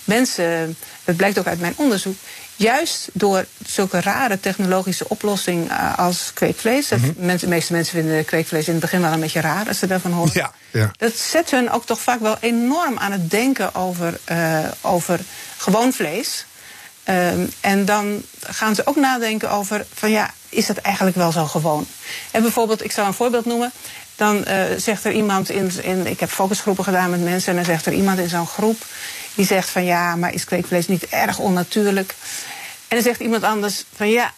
mensen, 0.04 0.76
dat 1.04 1.16
blijkt 1.16 1.38
ook 1.38 1.46
uit 1.46 1.60
mijn 1.60 1.74
onderzoek, 1.76 2.16
juist 2.56 3.08
door 3.12 3.44
zulke 3.66 4.00
rare 4.00 4.40
technologische 4.40 5.08
oplossing 5.08 5.70
uh, 5.70 5.98
als 5.98 6.30
kweekvlees. 6.34 6.90
Mm 6.90 6.98
-hmm. 6.98 7.36
de 7.36 7.48
meeste 7.48 7.72
mensen 7.72 7.94
vinden 7.94 8.24
kweekvlees 8.24 8.66
in 8.66 8.72
het 8.72 8.80
begin 8.80 9.00
wel 9.00 9.12
een 9.12 9.20
beetje 9.20 9.40
raar 9.40 9.68
als 9.68 9.78
ze 9.78 9.86
daarvan 9.86 10.12
horen. 10.12 10.30
Ja, 10.34 10.52
ja. 10.70 10.90
Dat 10.96 11.16
zet 11.16 11.50
hun 11.50 11.70
ook 11.70 11.86
toch 11.86 12.00
vaak 12.00 12.20
wel 12.20 12.36
enorm 12.40 12.98
aan 12.98 13.12
het 13.12 13.30
denken 13.30 13.74
over, 13.74 14.18
uh, 14.30 14.58
over 14.80 15.20
gewoon 15.56 15.92
vlees. 15.92 16.46
Um, 17.08 17.50
en 17.60 17.84
dan 17.84 18.22
gaan 18.40 18.74
ze 18.74 18.86
ook 18.86 18.96
nadenken 18.96 19.50
over 19.50 19.86
van 19.94 20.10
ja, 20.10 20.30
is 20.48 20.66
dat 20.66 20.76
eigenlijk 20.76 21.16
wel 21.16 21.32
zo 21.32 21.44
gewoon? 21.44 21.86
En 22.30 22.42
bijvoorbeeld, 22.42 22.84
ik 22.84 22.92
zou 22.92 23.06
een 23.06 23.14
voorbeeld 23.14 23.44
noemen. 23.44 23.72
Dan 24.16 24.44
uh, 24.48 24.62
zegt 24.76 25.04
er 25.04 25.12
iemand 25.12 25.50
in, 25.50 25.72
in, 25.82 26.06
ik 26.06 26.20
heb 26.20 26.30
focusgroepen 26.30 26.84
gedaan 26.84 27.10
met 27.10 27.22
mensen, 27.24 27.50
en 27.50 27.56
dan 27.56 27.64
zegt 27.64 27.86
er 27.86 27.92
iemand 27.92 28.18
in 28.18 28.28
zo'n 28.28 28.46
groep 28.46 28.84
die 29.36 29.46
zegt 29.46 29.68
van 29.68 29.84
ja, 29.84 30.16
maar 30.16 30.34
is 30.34 30.44
kweekvlees 30.44 30.88
niet 30.88 31.06
erg 31.06 31.38
onnatuurlijk? 31.38 32.14
En 32.88 32.96
dan 32.96 33.02
zegt 33.02 33.20
iemand 33.20 33.42
anders 33.42 33.84
van 33.94 34.10
ja, 34.10 34.32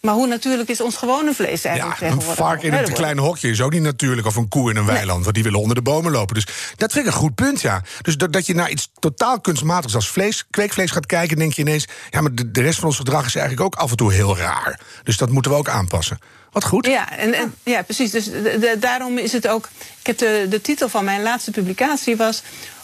maar 0.00 0.14
hoe 0.14 0.26
natuurlijk 0.26 0.68
is 0.68 0.80
ons 0.80 0.96
gewone 0.96 1.34
vlees 1.34 1.64
eigenlijk 1.64 2.00
ja, 2.00 2.10
Een 2.10 2.22
vark 2.22 2.62
in 2.62 2.72
een 2.72 2.92
klein 2.92 3.18
hokje 3.18 3.50
is 3.50 3.60
ook 3.60 3.72
niet 3.72 3.82
natuurlijk. 3.82 4.26
Of 4.26 4.36
een 4.36 4.48
koe 4.48 4.70
in 4.70 4.76
een 4.76 4.86
weiland, 4.86 5.14
nee. 5.14 5.22
want 5.22 5.34
die 5.34 5.44
willen 5.44 5.60
onder 5.60 5.74
de 5.74 5.82
bomen 5.82 6.12
lopen. 6.12 6.34
Dus 6.34 6.46
dat 6.76 6.92
vind 6.92 7.06
ik 7.06 7.12
een 7.12 7.18
goed 7.18 7.34
punt, 7.34 7.60
ja. 7.60 7.82
Dus 8.02 8.16
dat, 8.16 8.32
dat 8.32 8.46
je 8.46 8.54
naar 8.54 8.70
iets 8.70 8.90
totaal 8.98 9.40
kunstmatigs 9.40 9.94
als 9.94 10.08
vlees, 10.08 10.44
kweekvlees 10.50 10.90
gaat 10.90 11.06
kijken... 11.06 11.36
denk 11.36 11.52
je 11.52 11.62
ineens, 11.62 11.86
ja, 12.10 12.20
maar 12.20 12.34
de, 12.34 12.50
de 12.50 12.60
rest 12.60 12.78
van 12.78 12.88
ons 12.88 12.96
gedrag 12.96 13.26
is 13.26 13.34
eigenlijk 13.34 13.66
ook 13.66 13.74
af 13.74 13.90
en 13.90 13.96
toe 13.96 14.12
heel 14.12 14.36
raar. 14.36 14.80
Dus 15.02 15.16
dat 15.16 15.30
moeten 15.30 15.50
we 15.50 15.56
ook 15.56 15.68
aanpassen. 15.68 16.18
Wat 16.52 16.64
goed. 16.64 16.86
Ja, 16.86 17.18
en, 17.18 17.34
en 17.34 17.54
ja 17.62 17.82
precies. 17.82 18.10
Dus 18.10 18.24
de, 18.24 18.56
de, 18.60 18.76
daarom 18.80 19.18
is 19.18 19.32
het 19.32 19.48
ook... 19.48 19.68
Ik 20.00 20.06
heb 20.06 20.18
de, 20.18 20.46
de 20.50 20.60
titel 20.60 20.88
van 20.88 21.04
mijn 21.04 21.22
laatste 21.22 21.50
publicatie 21.50 22.16
was... 22.16 22.42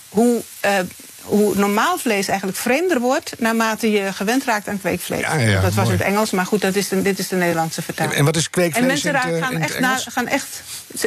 hoe... 0.08 0.42
Uh, 0.64 0.78
hoe 1.24 1.56
normaal 1.56 1.98
vlees 1.98 2.28
eigenlijk 2.28 2.58
vreemder 2.58 3.00
wordt 3.00 3.34
naarmate 3.38 3.90
je 3.90 4.12
gewend 4.12 4.44
raakt 4.44 4.68
aan 4.68 4.78
kweekvlees. 4.78 5.20
Ja, 5.20 5.36
ja, 5.36 5.60
dat 5.60 5.62
was 5.62 5.74
mooi. 5.74 5.88
in 5.88 5.92
het 5.92 6.06
Engels, 6.06 6.30
maar 6.30 6.46
goed, 6.46 6.60
dat 6.60 6.74
is 6.74 6.88
de, 6.88 7.02
dit 7.02 7.18
is 7.18 7.28
de 7.28 7.36
Nederlandse 7.36 7.82
vertaling. 7.82 8.14
En 8.14 8.24
wat 8.24 8.36
is 8.36 8.50
kweekvlees? 8.50 8.82
En 8.82 8.88
mensen 8.88 9.08
in 9.08 9.16
het, 9.16 9.44
gaan, 9.44 9.52
in 9.52 9.62
echt 9.62 9.80
na, 9.80 9.96
gaan 9.96 10.26
echt. 10.26 10.62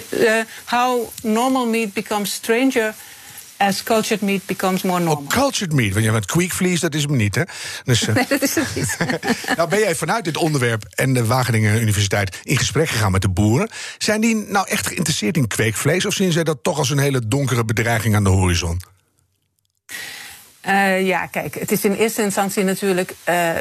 Uh, 0.10 0.32
how 0.66 1.08
normal 1.22 1.68
meat 1.68 1.94
becomes 1.94 2.34
stranger. 2.34 2.94
As 3.58 3.84
cultured 3.84 4.22
meat 4.22 4.46
becomes 4.46 4.82
more 4.82 5.00
normal. 5.00 5.24
Oh, 5.24 5.28
cultured 5.28 5.74
meat. 5.74 5.94
Want 5.94 6.06
je 6.06 6.12
met 6.12 6.26
kweekvlees, 6.26 6.80
dat 6.80 6.96
is 6.96 7.04
hem 7.04 7.16
niet, 7.16 7.36
hè? 7.36 7.42
Dus, 7.84 8.08
uh... 8.08 8.16
Nee, 8.16 8.26
dat 8.30 8.42
is 8.42 8.56
het 8.56 8.76
niet. 8.76 8.98
nou 9.58 9.70
ben 9.70 9.80
jij 9.80 9.96
vanuit 9.96 10.24
dit 10.24 10.38
onderwerp 10.38 10.84
en 10.90 11.14
de 11.14 11.26
Wageningen 11.26 11.82
Universiteit 11.82 12.40
in 12.44 12.58
gesprek 12.58 12.90
gegaan 12.90 13.12
met 13.12 13.22
de 13.22 13.30
boeren. 13.30 13.70
Zijn 13.98 14.22
die 14.22 14.36
nou 14.36 14.68
echt 14.68 14.88
geïnteresseerd 14.88 15.38
in 15.38 15.48
kweekvlees? 15.48 16.06
Of 16.06 16.14
zien 16.14 16.32
zij 16.32 16.44
dat 16.44 16.58
toch 16.62 16.78
als 16.78 16.90
een 16.90 17.00
hele 17.00 17.28
donkere 17.28 17.66
bedreiging 17.66 18.16
aan 18.16 18.24
de 18.24 18.30
horizon? 18.30 18.82
Uh, 20.68 21.08
ja, 21.08 21.26
kijk, 21.26 21.56
het 21.56 21.72
is 21.72 21.84
in 21.86 21.94
eerste 21.94 22.22
instantie 22.22 22.64
natuurlijk 22.64 23.16
uh, 23.30 23.52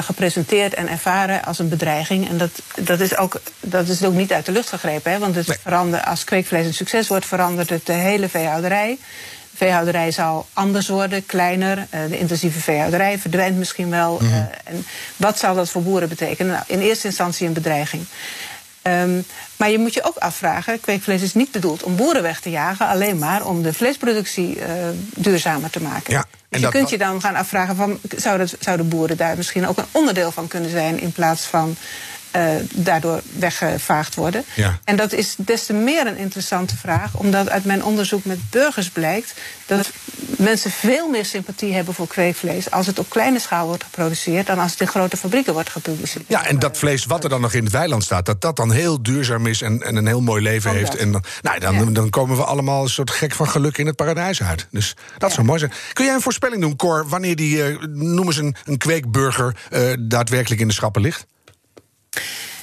gepresenteerd 0.00 0.74
en 0.74 0.88
ervaren 0.88 1.44
als 1.44 1.58
een 1.58 1.68
bedreiging. 1.68 2.28
En 2.28 2.38
dat, 2.38 2.50
dat, 2.74 3.00
is, 3.00 3.16
ook, 3.16 3.40
dat 3.60 3.88
is 3.88 4.04
ook 4.04 4.12
niet 4.12 4.32
uit 4.32 4.46
de 4.46 4.52
lucht 4.52 4.68
gegrepen. 4.68 5.12
Hè? 5.12 5.18
Want 5.18 5.34
het 5.34 5.46
nee. 5.46 5.56
verandert, 5.62 6.04
als 6.04 6.24
kweekvlees 6.24 6.66
een 6.66 6.74
succes 6.74 7.08
wordt, 7.08 7.26
verandert 7.26 7.70
het 7.70 7.86
de 7.86 7.92
hele 7.92 8.28
veehouderij. 8.28 8.98
De 9.50 9.56
veehouderij 9.56 10.10
zal 10.10 10.46
anders 10.52 10.88
worden, 10.88 11.26
kleiner. 11.26 11.78
Uh, 11.78 12.00
de 12.08 12.18
intensieve 12.18 12.60
veehouderij 12.60 13.18
verdwijnt 13.18 13.56
misschien 13.56 13.90
wel. 13.90 14.18
Mm 14.20 14.28
-hmm. 14.28 14.48
en 14.64 14.86
wat 15.16 15.38
zal 15.38 15.54
dat 15.54 15.70
voor 15.70 15.82
boeren 15.82 16.08
betekenen? 16.08 16.52
Nou, 16.52 16.64
in 16.66 16.80
eerste 16.80 17.06
instantie 17.06 17.46
een 17.46 17.52
bedreiging. 17.52 18.06
Um, 18.86 19.24
maar 19.56 19.70
je 19.70 19.78
moet 19.78 19.94
je 19.94 20.02
ook 20.02 20.16
afvragen, 20.16 20.80
kweekvlees 20.80 21.22
is 21.22 21.34
niet 21.34 21.50
bedoeld 21.50 21.82
om 21.82 21.96
boeren 21.96 22.22
weg 22.22 22.40
te 22.40 22.50
jagen, 22.50 22.88
alleen 22.88 23.18
maar 23.18 23.46
om 23.46 23.62
de 23.62 23.72
vleesproductie 23.72 24.56
uh, 24.56 24.64
duurzamer 25.16 25.70
te 25.70 25.82
maken. 25.82 26.12
Ja, 26.12 26.24
dus 26.48 26.60
je 26.60 26.68
kunt 26.68 26.90
je 26.90 26.98
dan 26.98 27.20
gaan 27.20 27.34
afvragen 27.34 27.76
van, 27.76 27.98
zouden 28.58 28.88
boeren 28.88 29.16
daar 29.16 29.36
misschien 29.36 29.66
ook 29.66 29.78
een 29.78 29.84
onderdeel 29.90 30.30
van 30.30 30.48
kunnen 30.48 30.70
zijn 30.70 31.00
in 31.00 31.12
plaats 31.12 31.44
van 31.44 31.76
eh, 32.34 32.50
daardoor 32.72 33.20
weggevaagd 33.38 34.14
worden. 34.14 34.44
Ja. 34.54 34.78
En 34.84 34.96
dat 34.96 35.12
is 35.12 35.34
des 35.38 35.66
te 35.66 35.72
meer 35.72 36.06
een 36.06 36.16
interessante 36.16 36.76
vraag, 36.76 37.14
omdat 37.14 37.48
uit 37.48 37.64
mijn 37.64 37.84
onderzoek 37.84 38.24
met 38.24 38.38
burgers 38.50 38.90
blijkt 38.90 39.34
dat 39.66 39.90
mensen 40.36 40.70
veel 40.70 41.08
meer 41.08 41.24
sympathie 41.24 41.74
hebben 41.74 41.94
voor 41.94 42.06
kweekvlees 42.06 42.70
als 42.70 42.86
het 42.86 42.98
op 42.98 43.10
kleine 43.10 43.38
schaal 43.38 43.66
wordt 43.66 43.84
geproduceerd 43.84 44.46
dan 44.46 44.58
als 44.58 44.70
het 44.70 44.80
in 44.80 44.86
grote 44.86 45.16
fabrieken 45.16 45.52
wordt 45.52 45.70
gepubliceerd. 45.70 46.24
Ja, 46.28 46.46
en 46.46 46.58
dat 46.58 46.78
vlees 46.78 47.04
wat 47.04 47.24
er 47.24 47.30
dan 47.30 47.40
nog 47.40 47.52
in 47.52 47.64
het 47.64 47.72
weiland 47.72 48.04
staat, 48.04 48.26
dat 48.26 48.40
dat 48.40 48.56
dan 48.56 48.72
heel 48.72 49.02
duurzaam 49.02 49.46
is 49.46 49.62
en, 49.62 49.82
en 49.82 49.96
een 49.96 50.06
heel 50.06 50.20
mooi 50.22 50.42
leven 50.42 50.70
Ook 50.70 50.76
heeft. 50.76 50.90
dat. 50.92 51.00
En 51.00 51.12
dan, 51.12 51.24
nou, 51.42 51.58
dan, 51.58 51.74
Ja. 51.74 51.84
dan 51.84 52.10
komen 52.10 52.36
we 52.36 52.44
allemaal 52.44 52.82
een 52.82 52.88
soort 52.88 53.10
gek 53.10 53.32
van 53.32 53.48
geluk 53.48 53.78
in 53.78 53.86
het 53.86 53.96
paradijs 53.96 54.42
uit. 54.42 54.66
Dus 54.70 54.96
dat 55.18 55.32
zou 55.32 55.46
mooi 55.46 55.58
zijn. 55.58 55.72
Kun 55.92 56.04
jij 56.04 56.14
een 56.14 56.20
voorspelling 56.20 56.60
doen, 56.60 56.76
Cor, 56.76 57.08
wanneer 57.08 57.36
die, 57.36 57.62
eh, 57.64 57.76
noem 57.88 58.26
eens 58.26 58.36
een, 58.36 58.56
een 58.64 58.78
kweekburger, 58.78 59.56
eh, 59.70 59.80
daadwerkelijk 59.98 60.60
in 60.60 60.68
de 60.68 60.74
schappen 60.74 61.02
ligt? 61.02 61.26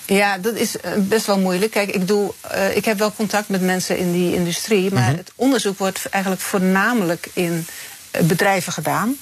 Ja, 0.05 0.37
dat 0.37 0.55
is 0.55 0.77
eh, 0.79 0.91
best 0.97 1.25
wel 1.25 1.39
moeilijk. 1.39 1.71
Kijk, 1.71 1.89
ik, 1.89 2.07
doe, 2.07 2.33
eh, 2.41 2.75
ik 2.75 2.85
heb 2.85 2.97
wel 2.99 3.13
contact 3.13 3.49
met 3.49 3.61
mensen 3.61 3.97
in 3.97 4.11
die 4.11 4.33
industrie, 4.35 4.93
maar 4.93 5.07
het 5.17 5.31
onderzoek 5.35 5.77
wordt 5.77 6.05
eigenlijk 6.09 6.43
voornamelijk 6.43 7.27
in 7.33 7.65
eh, 8.11 8.21
bedrijven 8.21 8.73
gedaan. 8.73 9.15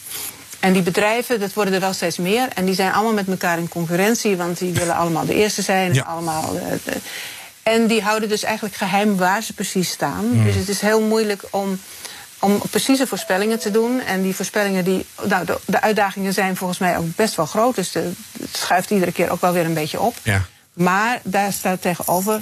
En 0.60 0.74
die 0.74 0.82
bedrijven, 0.82 1.40
dat 1.40 1.54
worden 1.54 1.74
er 1.74 1.80
wel 1.80 1.94
steeds 1.94 2.18
meer. 2.18 2.48
En 2.56 2.66
die 2.66 2.76
zijn 2.76 2.92
allemaal 2.94 3.14
met 3.14 3.28
elkaar 3.28 3.58
in 3.58 3.68
concurrentie, 3.70 4.38
want 4.38 4.58
die 4.58 4.74
willen 4.74 4.96
allemaal 4.96 5.26
de 5.26 5.34
eerste 5.34 5.62
zijn. 5.62 5.94
Ja. 5.94 6.04
Allemaal, 6.04 6.54
de- 6.54 6.92
en 7.64 7.88
die 7.88 8.02
houden 8.02 8.30
dus 8.30 8.44
eigenlijk 8.44 8.76
geheim 8.76 9.18
waar 9.18 9.44
ze 9.44 9.54
precies 9.54 9.90
staan. 9.90 10.44
Dus 10.44 10.56
het 10.56 10.70
is 10.70 10.82
heel 10.82 11.02
moeilijk 11.02 11.44
om, 11.50 11.80
om 12.40 12.62
precieze 12.70 13.08
voorspellingen 13.08 13.60
te 13.60 13.72
doen. 13.72 14.02
En 14.02 14.22
die 14.22 14.36
voorspellingen, 14.36 14.84
die, 14.84 15.06
nou, 15.24 15.46
de, 15.46 15.58
de 15.66 15.82
uitdagingen 15.82 16.34
zijn 16.34 16.56
volgens 16.56 16.80
mij 16.80 16.98
ook 16.98 17.16
best 17.16 17.36
wel 17.36 17.46
groot. 17.46 17.76
Dus 17.76 17.92
de, 17.92 18.12
schuift 18.52 18.90
iedere 18.92 19.12
keer 19.12 19.30
ook 19.30 19.42
wel 19.42 19.54
weer 19.54 19.66
een 19.66 19.74
beetje 19.74 20.00
op. 20.00 20.16
Ja. 20.24 20.46
Maar 20.74 21.20
daar 21.24 21.54
staat 21.54 21.82
tegenover 21.82 22.42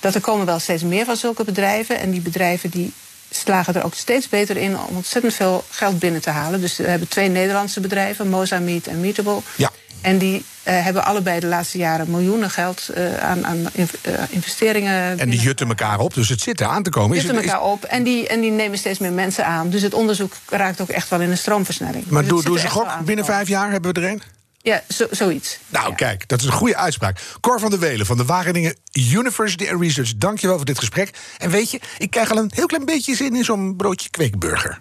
dat 0.00 0.14
er 0.14 0.20
komen 0.20 0.46
wel 0.46 0.58
steeds 0.58 0.82
meer 0.82 1.04
van 1.04 1.16
zulke 1.16 1.44
bedrijven. 1.44 1.98
En 2.00 2.10
die 2.10 2.20
bedrijven 2.20 2.70
die 2.70 2.92
slagen 3.30 3.74
er 3.74 3.84
ook 3.84 3.94
steeds 3.94 4.28
beter 4.28 4.56
in 4.56 4.78
om 4.78 4.96
ontzettend 4.96 5.34
veel 5.34 5.64
geld 5.70 5.98
binnen 5.98 6.20
te 6.20 6.30
halen. 6.30 6.60
Dus 6.60 6.76
we 6.76 6.86
hebben 6.88 7.08
twee 7.08 7.28
Nederlandse 7.28 7.80
bedrijven, 7.80 8.28
Moza 8.28 8.58
Meat 8.58 8.86
en 8.86 9.00
Meatable. 9.00 9.38
Ja. 9.56 9.70
En 10.00 10.18
die 10.18 10.44
eh, 10.62 10.84
hebben 10.84 11.04
allebei 11.04 11.40
de 11.40 11.46
laatste 11.46 11.78
jaren 11.78 12.10
miljoenen 12.10 12.50
geld 12.50 12.88
eh, 12.88 13.16
aan, 13.16 13.46
aan 13.46 13.66
inv- 13.72 13.92
eh, 14.02 14.12
investeringen. 14.28 15.18
En 15.18 15.30
die 15.30 15.40
jutten 15.40 15.68
elkaar 15.68 15.98
op, 15.98 16.14
dus 16.14 16.28
het 16.28 16.40
zit 16.40 16.60
er 16.60 16.66
aan 16.66 16.82
te 16.82 16.90
komen. 16.90 17.16
Is 17.16 17.22
Jutten 17.22 17.36
het- 17.36 17.44
is- 17.46 17.52
elkaar 17.52 17.68
op 17.70 17.84
en 17.84 18.02
die, 18.02 18.28
en 18.28 18.40
die 18.40 18.50
nemen 18.50 18.78
steeds 18.78 18.98
meer 18.98 19.12
mensen 19.12 19.46
aan. 19.46 19.70
Dus 19.70 19.82
het 19.82 19.94
onderzoek 19.94 20.32
raakt 20.48 20.80
ook 20.80 20.88
echt 20.88 21.08
wel 21.08 21.20
in 21.20 21.30
een 21.30 21.38
stroomversnelling. 21.38 22.04
maar 22.08 22.22
Dus 22.22 22.30
het 22.30 22.40
doe, 22.40 22.44
doe 22.54 22.58
ze 22.58 22.68
gok, 22.68 22.88
binnen 23.04 23.24
vijf 23.24 23.48
jaar 23.48 23.70
hebben 23.70 23.94
we 23.94 24.00
er 24.00 24.08
een? 24.08 24.22
Ja, 24.62 24.82
zo, 24.88 25.06
zoiets. 25.10 25.58
Nou, 25.68 25.88
Ja. 25.88 25.94
kijk, 25.94 26.28
dat 26.28 26.40
is 26.40 26.46
een 26.46 26.52
goede 26.52 26.76
uitspraak. 26.76 27.20
Cor 27.40 27.60
van 27.60 27.70
der 27.70 27.78
Welen 27.78 28.06
van 28.06 28.16
de 28.16 28.24
Wageningen 28.24 28.76
University 28.92 29.68
and 29.70 29.80
Research, 29.80 30.16
dankjewel 30.16 30.56
voor 30.56 30.64
dit 30.64 30.78
gesprek. 30.78 31.10
En 31.38 31.50
weet 31.50 31.70
je, 31.70 31.80
ik 31.98 32.10
krijg 32.10 32.30
al 32.30 32.36
een 32.36 32.50
heel 32.54 32.66
klein 32.66 32.84
beetje 32.84 33.16
zin 33.16 33.36
in 33.36 33.44
zo'n 33.44 33.76
broodje 33.76 34.10
kweekburger. 34.10 34.78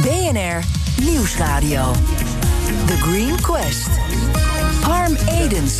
BNR 0.00 0.62
Nieuwsradio. 1.02 1.92
The 2.86 2.96
Green 2.96 3.40
Quest. 3.40 3.88
Harm 4.82 5.14
Edens. 5.14 5.74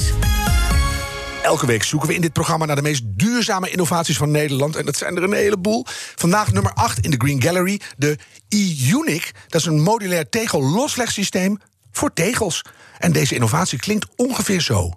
Elke 1.42 1.66
week 1.66 1.82
zoeken 1.82 2.08
we 2.08 2.14
in 2.14 2.20
dit 2.20 2.32
programma 2.32 2.64
naar 2.64 2.76
de 2.76 2.82
meest 2.82 3.02
duurzame 3.06 3.70
innovaties 3.70 4.16
van 4.16 4.30
Nederland. 4.30 4.76
En 4.76 4.84
dat 4.84 4.96
zijn 4.96 5.16
er 5.16 5.22
een 5.22 5.32
heleboel. 5.32 5.84
Vandaag 6.16 6.52
nummer 6.52 6.72
8 6.72 6.98
in 6.98 7.10
de 7.10 7.16
Green 7.18 7.42
Gallery. 7.42 7.80
De 7.96 8.18
e-Unic. 8.48 9.30
Dat 9.48 9.60
is 9.60 9.66
een 9.66 9.80
modulair 9.82 10.28
tegel-loslegsysteem 10.28 11.58
voor 11.92 12.12
tegels. 12.12 12.62
En 12.98 13.12
deze 13.12 13.34
innovatie 13.34 13.78
klinkt 13.78 14.06
ongeveer 14.16 14.60
zo. 14.60 14.90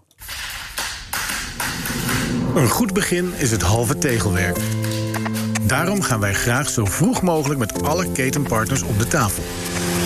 Een 2.55 2.69
goed 2.69 2.93
begin 2.93 3.33
is 3.37 3.51
het 3.51 3.61
halve 3.61 3.97
tegelwerk. 3.97 4.57
Daarom 5.61 6.01
gaan 6.01 6.19
wij 6.19 6.33
graag 6.33 6.69
zo 6.69 6.85
vroeg 6.85 7.21
mogelijk 7.21 7.59
met 7.59 7.83
alle 7.83 8.11
ketenpartners 8.11 8.81
om 8.81 8.97
de 8.97 9.07
tafel. 9.07 9.43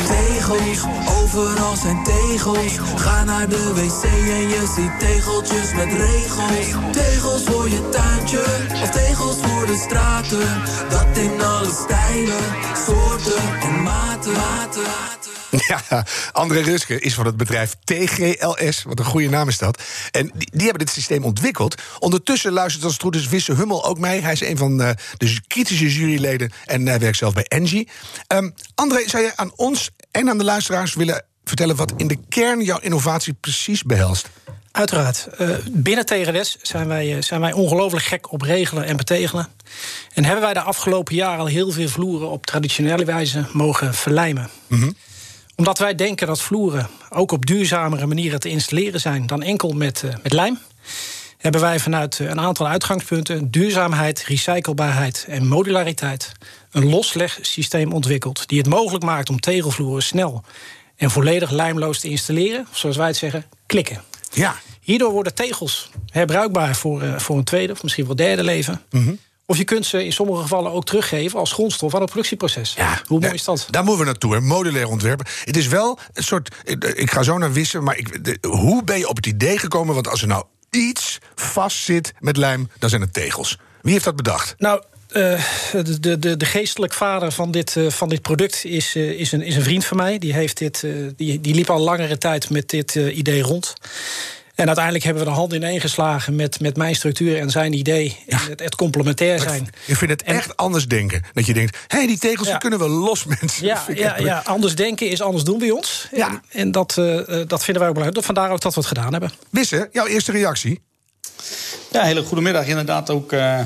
Tegels, 0.08 0.84
overal 1.24 1.76
zijn 1.76 2.04
tegels. 2.04 2.78
Ga 2.96 3.24
naar 3.24 3.50
de 3.50 3.74
wc 3.74 4.04
en 4.30 4.48
je 4.48 4.74
ziet 4.76 5.00
tegeltjes 5.00 5.74
met 5.74 5.94
regels. 5.94 6.92
Tegels 6.92 7.44
voor 7.44 7.70
je 7.70 7.90
tuintje 7.90 8.44
of 8.84 8.90
tegels 8.90 9.38
voor 9.42 9.66
de 9.66 9.78
straten. 9.88 10.62
Dat 10.90 11.18
in 11.18 11.42
alle 11.42 11.72
stijlen, 11.84 12.44
soorten 12.86 13.62
en 13.62 13.84
maten. 13.84 14.34
maten. 14.34 15.45
Ja, 15.90 16.06
André 16.32 16.60
Ruske 16.60 17.00
is 17.00 17.14
van 17.14 17.26
het 17.26 17.38
bedrijf 17.38 17.76
TGLS. 17.84 18.84
Wat 18.84 19.00
een 19.00 19.06
goede 19.06 19.30
naam 19.30 19.48
is 19.48 19.58
dat. 19.58 19.82
En 20.12 20.32
die, 20.34 20.50
die 20.52 20.64
hebben 20.64 20.86
dit 20.86 20.90
systeem 20.90 21.24
ontwikkeld. 21.24 21.82
Ondertussen 22.00 22.52
luistert 22.52 22.84
als 22.84 22.94
het 22.94 23.02
goed 23.02 23.16
is 23.16 23.28
Wisse 23.28 23.54
Hummel 23.54 23.86
ook 23.86 24.00
mee. 24.00 24.22
Hij 24.22 24.32
is 24.32 24.42
een 24.42 24.58
van 24.58 24.82
eh, 24.82 24.90
de 25.18 25.40
kritische 25.48 25.94
juryleden 25.94 26.52
en 26.66 26.88
hij 26.88 27.00
werkt 27.00 27.18
zelf 27.18 27.34
bij 27.34 27.44
Engie. 27.44 27.90
Ehm, 28.28 28.50
André, 28.76 29.04
zou 29.06 29.24
je 29.24 29.32
aan 29.36 29.52
ons 29.56 29.90
en 30.12 30.30
aan 30.30 30.38
de 30.38 30.44
luisteraars 30.44 30.94
willen 30.94 31.26
vertellen... 31.44 31.76
wat 31.76 31.94
in 31.98 32.08
de 32.08 32.18
kern 32.30 32.62
jouw 32.62 32.80
innovatie 32.80 33.34
precies 33.34 33.84
behelst? 33.84 34.30
Uiteraard. 34.72 35.28
Eh, 35.38 35.50
binnen 35.72 36.06
TGS 36.06 36.58
zijn 36.62 36.88
wij, 36.88 37.16
eh, 37.16 37.22
zijn 37.22 37.42
wij 37.42 37.54
ongelooflijk 37.54 38.06
gek 38.06 38.32
op 38.32 38.42
regelen 38.42 38.86
en 38.86 38.98
betegelen. 38.98 39.48
En 40.14 40.24
hebben 40.26 40.44
wij 40.44 40.54
de 40.54 40.62
afgelopen 40.62 41.16
jaren 41.16 41.40
al 41.40 41.46
heel 41.46 41.72
veel 41.72 41.88
vloeren 41.88 42.30
op 42.30 42.46
traditionele 42.46 43.06
wijze 43.06 43.46
mogen 43.54 43.94
verlijmen. 43.94 44.50
Omdat 45.56 45.78
wij 45.78 45.96
denken 45.96 46.28
dat 46.28 46.42
vloeren 46.42 46.90
ook 47.10 47.32
op 47.32 47.46
duurzamere 47.46 48.06
manieren 48.06 48.40
te 48.40 48.50
installeren 48.50 49.00
zijn 49.00 49.28
dan 49.28 49.44
enkel 49.44 49.72
met, 49.72 50.04
eh, 50.04 50.16
met 50.24 50.34
lijm. 50.34 50.60
Hebben 51.38 51.62
wij 51.62 51.80
vanuit 51.80 52.20
eh, 52.20 52.28
een 52.28 52.40
aantal 52.40 52.68
uitgangspunten 52.68 53.52
duurzaamheid, 53.52 54.24
recyclebaarheid 54.24 55.26
en 55.28 55.48
modulariteit 55.48 56.32
een 56.72 56.90
loslegsysteem 56.90 57.94
ontwikkeld 57.94 58.48
die 58.48 58.58
het 58.58 58.68
mogelijk 58.68 59.04
maakt 59.04 59.30
om 59.30 59.40
tegelvloeren 59.40 60.04
snel 60.04 60.44
en 60.96 61.12
volledig 61.12 61.52
lijmloos 61.52 62.00
te 62.00 62.10
installeren, 62.10 62.68
of 62.72 62.78
zoals 62.78 62.98
wij 62.98 63.08
het 63.08 63.16
zeggen, 63.16 63.46
klikken. 63.66 64.02
Ja, 64.32 64.56
Hierdoor 64.86 65.12
worden 65.12 65.34
tegels 65.34 65.90
herbruikbaar 66.10 66.76
voor, 66.76 67.02
eh, 67.02 67.20
voor 67.20 67.38
een 67.38 67.44
tweede 67.44 67.74
of 67.74 67.84
misschien 67.84 68.06
wel 68.06 68.16
derde 68.16 68.44
leven. 68.44 68.82
Of 69.48 69.58
je 69.58 69.64
kunt 69.64 69.86
ze 69.86 70.06
in 70.06 70.14
sommige 70.14 70.42
gevallen 70.42 70.72
ook 70.72 70.86
teruggeven 70.86 71.40
als 71.40 71.52
grondstof 71.52 71.96
aan 71.96 72.02
het 72.02 72.10
productieproces. 72.10 72.74
Ja, 72.74 73.02
Hoe 73.08 73.20
mooi 73.20 73.34
is 73.34 73.44
dat? 73.44 73.68
Daar 73.70 73.84
moeten 73.84 74.00
we 74.02 74.12
naartoe, 74.12 74.34
hè? 74.34 74.42
modulair 74.42 74.88
ontwerpen. 74.88 75.26
Het 75.44 75.58
is 75.58 75.68
wel 75.68 76.00
een 76.14 76.24
soort. 76.24 76.56
Ik, 76.64 76.84
ik 76.84 77.12
ga 77.12 77.24
zo 77.24 77.38
naar 77.38 77.54
wissen, 77.54 77.84
maar 77.84 77.98
ik, 77.98 78.24
de- 78.26 78.48
hoe 78.48 78.84
ben 78.84 78.98
je 78.98 79.08
op 79.08 79.16
het 79.16 79.26
idee 79.26 79.58
gekomen? 79.60 79.94
Want 79.94 80.08
als 80.10 80.22
er 80.22 80.28
nou 80.28 80.44
iets 80.70 81.18
vast 81.36 81.78
zit 81.78 82.14
met 82.20 82.38
lijm, 82.38 82.70
dan 82.80 82.90
zijn 82.90 83.02
het 83.02 83.14
tegels. 83.14 83.58
Wie 83.82 83.94
heeft 83.94 84.06
dat 84.06 84.16
bedacht? 84.16 84.56
Nou, 84.58 84.82
eh, 85.10 85.44
de, 85.72 86.20
de, 86.20 86.38
de, 86.38 86.46
geestelijk 86.46 86.94
vader 86.94 87.32
van 87.32 87.52
dit, 87.52 87.76
eh, 87.76 87.90
van 87.90 88.10
dit 88.10 88.22
product 88.22 88.66
is, 88.66 88.96
eh, 88.96 89.10
is, 89.10 89.32
een, 89.32 89.42
is 89.42 89.56
een 89.56 89.64
vriend 89.64 89.86
van 89.86 89.98
mij. 89.98 90.18
Die, 90.18 90.34
heeft 90.34 90.58
dit, 90.58 90.84
eh, 90.84 90.92
die, 91.16 91.42
die 91.42 91.56
liep 91.56 91.70
al 91.70 91.80
langere 91.80 92.18
tijd 92.18 92.50
met 92.50 92.70
dit 92.70 92.96
eh, 92.96 93.18
idee 93.18 93.42
rond. 93.42 93.74
En 94.56 94.66
uiteindelijk 94.66 95.06
hebben 95.06 95.24
we 95.24 95.30
de 95.30 95.36
hand 95.36 95.54
ineen 95.54 95.82
geslagen 95.82 96.36
met, 96.36 96.60
met 96.60 96.78
mijn 96.78 96.96
structuur 96.96 97.40
en 97.40 97.50
zijn 97.50 97.74
idee. 97.74 98.18
En 98.28 98.38
het, 98.50 98.60
het 98.60 98.76
complementair 98.76 99.40
zijn. 99.40 99.70
Ik 99.86 99.96
vind 99.96 100.12
het 100.12 100.24
En- 100.24 100.36
echt 100.36 100.58
anders 100.58 100.88
denken. 100.88 101.24
Dat 101.34 101.46
je 101.46 101.54
denkt, 101.54 101.78
hé, 101.88 101.98
hey, 101.98 102.08
die 102.08 102.18
tegels 102.18 102.48
Ja. 102.48 102.58
kunnen 102.58 102.80
we 102.80 102.88
los, 102.90 103.26
mensen. 103.26 103.66
Ja, 103.66 103.84
ja, 103.94 104.18
ja, 104.18 104.42
anders 104.46 104.76
denken 104.76 105.10
is 105.10 105.22
anders 105.22 105.44
doen 105.44 105.60
bij 105.60 105.72
ons. 105.72 106.08
Ja. 106.12 106.28
En, 106.30 106.42
en 106.50 106.72
dat, 106.72 106.98
eh, 106.98 107.20
eh, 107.42 107.48
dat 107.48 107.64
vinden 107.64 107.80
wij 107.82 107.88
ook 107.88 107.96
belangrijk. 107.98 108.26
Vandaar 108.26 108.52
ook 108.52 108.62
dat 108.62 108.74
we 108.74 108.80
het 108.80 108.90
gedaan 108.90 109.12
hebben. 109.12 109.32
Wisse, 109.50 109.90
jouw 109.92 110.06
eerste 110.06 110.32
reactie? 110.32 110.82
Ja, 111.92 112.04
hele 112.04 112.24
goedemiddag. 112.24 112.66
Inderdaad 112.68 113.10
ook 113.10 113.32
eh, 113.32 113.60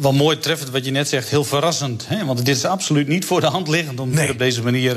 wel 0.00 0.12
mooi 0.12 0.38
treffend 0.38 0.70
wat 0.70 0.84
je 0.84 0.90
net 0.90 1.08
zegt. 1.08 1.28
Heel 1.28 1.44
verrassend. 1.44 2.04
Hè? 2.08 2.24
Want 2.24 2.38
dit 2.44 2.56
is 2.56 2.64
absoluut 2.64 3.08
niet 3.08 3.24
voor 3.24 3.40
de 3.40 3.46
hand 3.46 3.68
liggend... 3.68 4.00
om 4.00 4.10
Nee. 4.10 4.30
op 4.30 4.38
deze 4.38 4.62
manier 4.62 4.96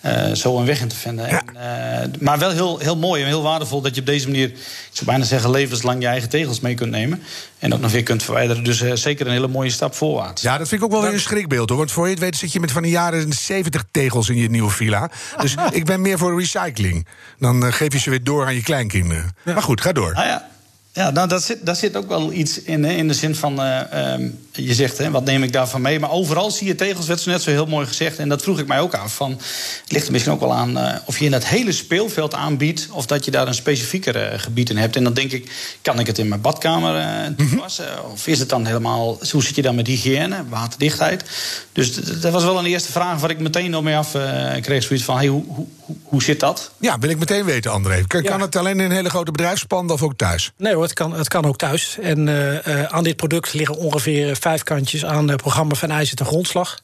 eh, 0.00 0.28
eh, 0.28 0.34
zo 0.34 0.58
een 0.58 0.66
weg 0.66 0.80
in 0.80 0.88
te 0.88 0.96
vinden. 0.96 1.28
Ja. 1.28 1.42
En, 1.54 2.12
eh, 2.14 2.20
maar 2.20 2.38
wel 2.38 2.50
heel, 2.50 2.78
heel 2.78 2.96
mooi 2.96 3.22
en 3.22 3.28
heel 3.28 3.42
waardevol 3.42 3.80
dat 3.80 3.94
je 3.94 4.00
op 4.00 4.06
deze 4.06 4.26
manier... 4.26 4.48
ik 4.48 4.56
zou 4.92 5.06
bijna 5.06 5.24
zeggen 5.24 5.50
levenslang 5.50 6.02
je 6.02 6.06
eigen 6.06 6.28
tegels 6.28 6.60
mee 6.60 6.74
kunt 6.74 6.90
nemen. 6.90 7.22
En 7.58 7.74
ook 7.74 7.80
nog 7.80 7.90
weer 7.92 8.02
kunt 8.02 8.22
verwijderen. 8.22 8.64
Dus 8.64 8.80
eh, 8.80 8.92
zeker 8.94 9.26
een 9.26 9.32
hele 9.32 9.48
mooie 9.48 9.70
stap 9.70 9.94
voorwaarts. 9.94 10.42
Ja, 10.42 10.58
dat 10.58 10.68
vind 10.68 10.80
ik 10.80 10.86
ook 10.86 10.92
wel 10.92 11.02
weer 11.02 11.12
een 11.12 11.20
schrikbeeld 11.20 11.68
hoor. 11.68 11.78
Want 11.78 11.92
voor 11.92 12.04
je 12.04 12.10
het 12.10 12.20
weet 12.20 12.36
zit 12.36 12.52
je 12.52 12.60
met 12.60 12.72
van 12.72 12.82
de 12.82 12.90
jaren 12.90 13.32
70 13.32 13.84
tegels 13.90 14.28
in 14.28 14.36
je 14.36 14.50
nieuwe 14.50 14.70
villa. 14.70 15.10
Dus 15.40 15.54
ik 15.70 15.84
ben 15.84 16.00
meer 16.00 16.18
voor 16.18 16.38
recycling. 16.38 17.06
Dan 17.38 17.66
eh, 17.66 17.72
geef 17.72 17.92
je 17.92 17.98
ze 17.98 18.10
weer 18.10 18.24
door 18.24 18.44
aan 18.46 18.54
je 18.54 18.62
kleinkinderen. 18.62 19.36
Maar 19.44 19.62
goed, 19.62 19.80
ga 19.80 19.92
door. 19.92 20.12
Nou 20.12 20.26
ja, 20.26 20.48
ja 20.92 21.10
nou, 21.10 21.28
dat 21.28 21.42
zit, 21.42 21.66
daar 21.66 21.76
zit 21.76 21.96
ook 21.96 22.08
wel 22.08 22.32
iets 22.32 22.62
in. 22.62 22.84
Hè, 22.84 22.92
in 22.92 23.08
de 23.08 23.14
zin 23.14 23.34
van, 23.34 23.60
eh, 23.62 24.12
ehm, 24.12 24.28
je 24.52 24.74
zegt, 24.74 24.98
hè, 24.98 25.10
wat 25.10 25.24
neem 25.24 25.42
ik 25.42 25.52
daarvan 25.52 25.80
mee? 25.80 26.00
Maar 26.00 26.10
overal 26.10 26.50
zie 26.50 26.66
je 26.66 26.74
tegels, 26.74 27.06
werd 27.06 27.20
zo 27.20 27.30
net 27.30 27.42
zo 27.42 27.50
heel 27.50 27.66
mooi 27.66 27.86
gezegd. 27.86 28.18
En 28.18 28.28
dat 28.28 28.42
vroeg 28.42 28.58
ik 28.58 28.66
mij 28.66 28.80
ook 28.80 28.94
af. 28.94 29.14
Van, 29.14 29.30
het 29.30 29.92
ligt 29.92 30.06
er 30.06 30.12
misschien 30.12 30.32
ook 30.32 30.40
wel 30.40 30.54
aan 30.54 30.78
eh, 30.78 30.96
of 31.04 31.18
je 31.18 31.24
in 31.24 31.32
het 31.32 31.46
hele 31.46 31.72
speelveld 31.72 32.34
aanbiedt... 32.34 32.88
of 32.90 33.06
dat 33.06 33.24
je 33.24 33.30
daar 33.30 33.46
een 33.46 33.54
specifieker 33.54 34.16
eh, 34.16 34.38
gebied 34.38 34.70
in 34.70 34.76
hebt. 34.76 34.96
En 34.96 35.04
dan 35.04 35.14
denk 35.14 35.32
ik, 35.32 35.50
kan 35.82 35.98
ik 35.98 36.06
het 36.06 36.18
in 36.18 36.28
mijn 36.28 36.40
badkamer 36.40 36.96
eh, 36.96 37.46
toepassen? 37.48 38.10
Of 38.12 38.26
is 38.26 38.38
het 38.38 38.48
dan 38.48 38.66
helemaal... 38.66 39.18
Hoe 39.30 39.42
zit 39.42 39.54
je 39.54 39.62
dan 39.62 39.74
met 39.74 39.86
hygiëne, 39.86 40.44
waterdichtheid? 40.48 41.24
Dus 41.72 41.94
dat 41.94 42.32
was 42.32 42.44
wel 42.44 42.58
een 42.58 42.66
eerste 42.66 42.92
vraag 42.92 43.20
waar 43.20 43.30
ik 43.30 43.38
meteen 43.38 43.76
op 43.76 43.82
mee 43.82 43.96
af 43.96 44.16
kreeg. 44.60 44.82
Zoiets 44.82 45.04
van, 45.04 45.16
hey, 45.16 45.26
hoe, 45.26 45.44
hoe, 45.46 45.66
hoe, 45.78 45.96
hoe 46.02 46.22
zit 46.22 46.40
dat? 46.40 46.70
Ja, 46.80 46.98
wil 46.98 47.10
ik 47.10 47.18
meteen 47.18 47.44
weten, 47.44 47.70
André. 47.72 48.06
Kan, 48.06 48.22
Ja. 48.22 48.30
kan 48.30 48.40
het 48.40 48.56
alleen 48.56 48.80
in 48.80 48.84
een 48.84 48.96
hele 48.96 49.10
grote 49.10 49.30
bedrijfspand 49.30 49.90
of 49.90 50.02
ook 50.02 50.16
thuis? 50.16 50.52
Nee 50.56 50.74
hoor, 50.74 50.81
het 50.82 50.92
kan, 50.92 51.12
het 51.12 51.28
kan 51.28 51.44
ook 51.44 51.56
thuis. 51.56 51.98
En 52.00 52.26
uh, 52.26 52.66
uh, 52.66 52.82
aan 52.82 53.04
dit 53.04 53.16
product 53.16 53.52
liggen 53.52 53.76
ongeveer 53.76 54.36
vijf 54.36 54.62
kantjes 54.62 55.04
aan 55.04 55.30
uh, 55.30 55.36
programma 55.36 55.74
van 55.74 55.90
ijzer 55.90 56.16
ten 56.16 56.26
grondslag. 56.26 56.80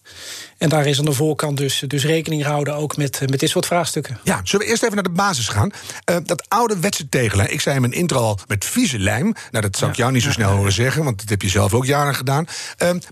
En 0.58 0.68
daar 0.68 0.86
is 0.86 0.98
aan 0.98 1.04
de 1.04 1.12
voorkant 1.12 1.56
dus, 1.56 1.84
dus 1.86 2.04
rekening 2.04 2.42
gehouden 2.42 2.74
ook 2.74 2.96
met, 2.96 3.20
met 3.30 3.40
dit 3.40 3.48
soort 3.50 3.66
vraagstukken. 3.66 4.18
Ja, 4.24 4.40
zullen 4.44 4.66
we 4.66 4.72
eerst 4.72 4.82
even 4.82 4.94
naar 4.94 5.04
de 5.04 5.10
basis 5.10 5.48
gaan? 5.48 5.70
dat 6.24 6.48
oude 6.48 6.78
wetse 6.80 7.08
tegelen, 7.08 7.52
ik 7.52 7.60
zei 7.60 7.74
in 7.74 7.80
mijn 7.80 7.92
intro 7.92 8.18
al 8.18 8.38
met 8.46 8.64
vieze 8.64 8.98
lijm. 8.98 9.34
Nou, 9.50 9.64
dat 9.64 9.76
zou 9.76 9.90
ik 9.90 9.96
jou 9.96 10.12
niet 10.12 10.22
zo 10.22 10.30
snel 10.30 10.50
horen 10.50 10.72
zeggen, 10.72 11.04
want 11.04 11.18
dat 11.20 11.28
heb 11.28 11.42
je 11.42 11.48
zelf 11.48 11.74
ook 11.74 11.86
jaren 11.86 12.14
gedaan. 12.14 12.46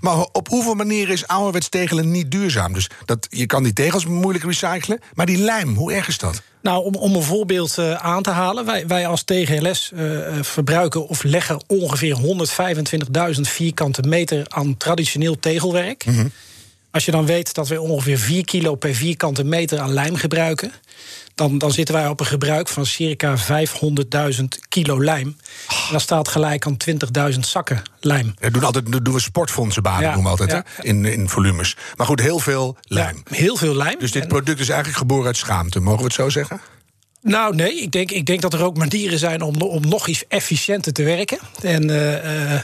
maar 0.01 0.27
op 0.33 0.49
hoeveel 0.49 0.75
manieren 0.75 1.13
is 1.13 1.27
ouderwets 1.27 1.69
tegelen 1.69 2.11
niet 2.11 2.31
duurzaam? 2.31 2.73
Dus 2.73 2.91
dat, 3.05 3.27
je 3.31 3.47
kan 3.47 3.63
die 3.63 3.73
tegels 3.73 4.07
moeilijk 4.07 4.45
recyclen, 4.45 5.01
maar 5.15 5.27
die 5.27 5.39
lijm, 5.39 5.75
hoe 5.75 5.93
erg 5.93 6.09
is 6.09 6.19
dat? 6.19 6.43
Nou, 6.67 6.85
om, 6.85 6.95
om 6.95 7.15
een 7.15 7.23
voorbeeld 7.23 7.77
uh, 7.79 7.95
aan 7.95 8.23
te 8.23 8.31
halen. 8.31 8.65
Wij, 8.65 8.87
wij 8.87 9.07
als 9.07 9.23
TGLS 9.23 9.91
uh, 9.95 10.19
verbruiken 10.41 11.09
of 11.09 11.23
leggen 11.23 11.61
ongeveer 11.67 12.17
125.000 13.35 13.41
vierkante 13.41 14.03
meter 14.03 14.47
aan 14.49 14.77
traditioneel 14.77 15.39
tegelwerk. 15.39 16.05
-hmm. 16.05 16.31
Als 16.97 17.05
je 17.05 17.11
dan 17.11 17.27
weet 17.27 17.55
dat 17.55 17.69
we 17.69 17.81
ongeveer 17.81 18.19
4 18.19 18.45
kilo 18.45 18.75
per 18.75 18.95
vierkante 18.95 19.45
meter 19.45 19.79
aan 19.79 19.93
lijm 19.93 20.17
gebruiken 20.17 20.73
dan, 21.35 21.59
dan 21.59 21.73
zitten 21.73 21.95
wij 21.95 22.09
op 22.09 22.21
een 22.21 22.27
gebruik 22.27 22.69
van 22.69 22.87
circa 22.87 23.37
500.000 23.39 24.45
kilo 24.69 25.03
lijm. 25.03 25.37
En 25.69 25.93
dat 25.93 26.01
staat 26.01 26.29
gelijk 26.29 26.67
aan 26.67 26.77
20.000 27.33 27.39
zakken 27.39 27.83
lijm. 28.01 28.35
Ja, 28.39 28.51
doen, 28.51 28.65
altijd, 28.65 29.05
doen 29.05 29.15
we 29.15 29.21
sportfondsenbaden, 29.21 30.09
ja, 30.09 30.15
doen 30.15 30.23
we 30.23 30.29
altijd, 30.29 30.51
ja. 30.51 30.65
In, 30.81 31.05
in 31.05 31.29
volumes. 31.29 31.77
Maar 31.97 32.07
goed, 32.07 32.21
heel 32.21 32.39
veel 32.39 32.77
lijm. 32.83 33.23
Ja, 33.25 33.37
heel 33.37 33.57
veel 33.57 33.75
lijm. 33.75 33.99
Dus 33.99 34.13
dit 34.13 34.23
en... 34.23 34.29
product 34.29 34.61
is 34.61 34.69
eigenlijk 34.69 34.99
geboren 34.99 35.27
uit 35.27 35.37
schaamte, 35.37 35.81
mogen 35.81 35.99
we 35.99 36.05
het 36.05 36.15
zo 36.15 36.29
zeggen? 36.29 36.61
Nou, 37.27 37.55
nee. 37.55 37.81
Ik 37.81 37.93
denk, 37.93 38.11
ik 38.11 38.27
denk 38.27 38.41
dat 38.41 38.53
er 38.53 38.65
ook 38.65 38.77
manieren 38.77 39.19
zijn 39.19 39.43
om, 39.43 39.61
om 39.61 39.89
nog 39.89 40.07
iets 40.07 40.25
efficiënter 40.29 40.93
te 40.93 41.03
werken. 41.03 41.39
En 41.63 41.89
uh, 41.89 42.13
uh, 42.13 42.61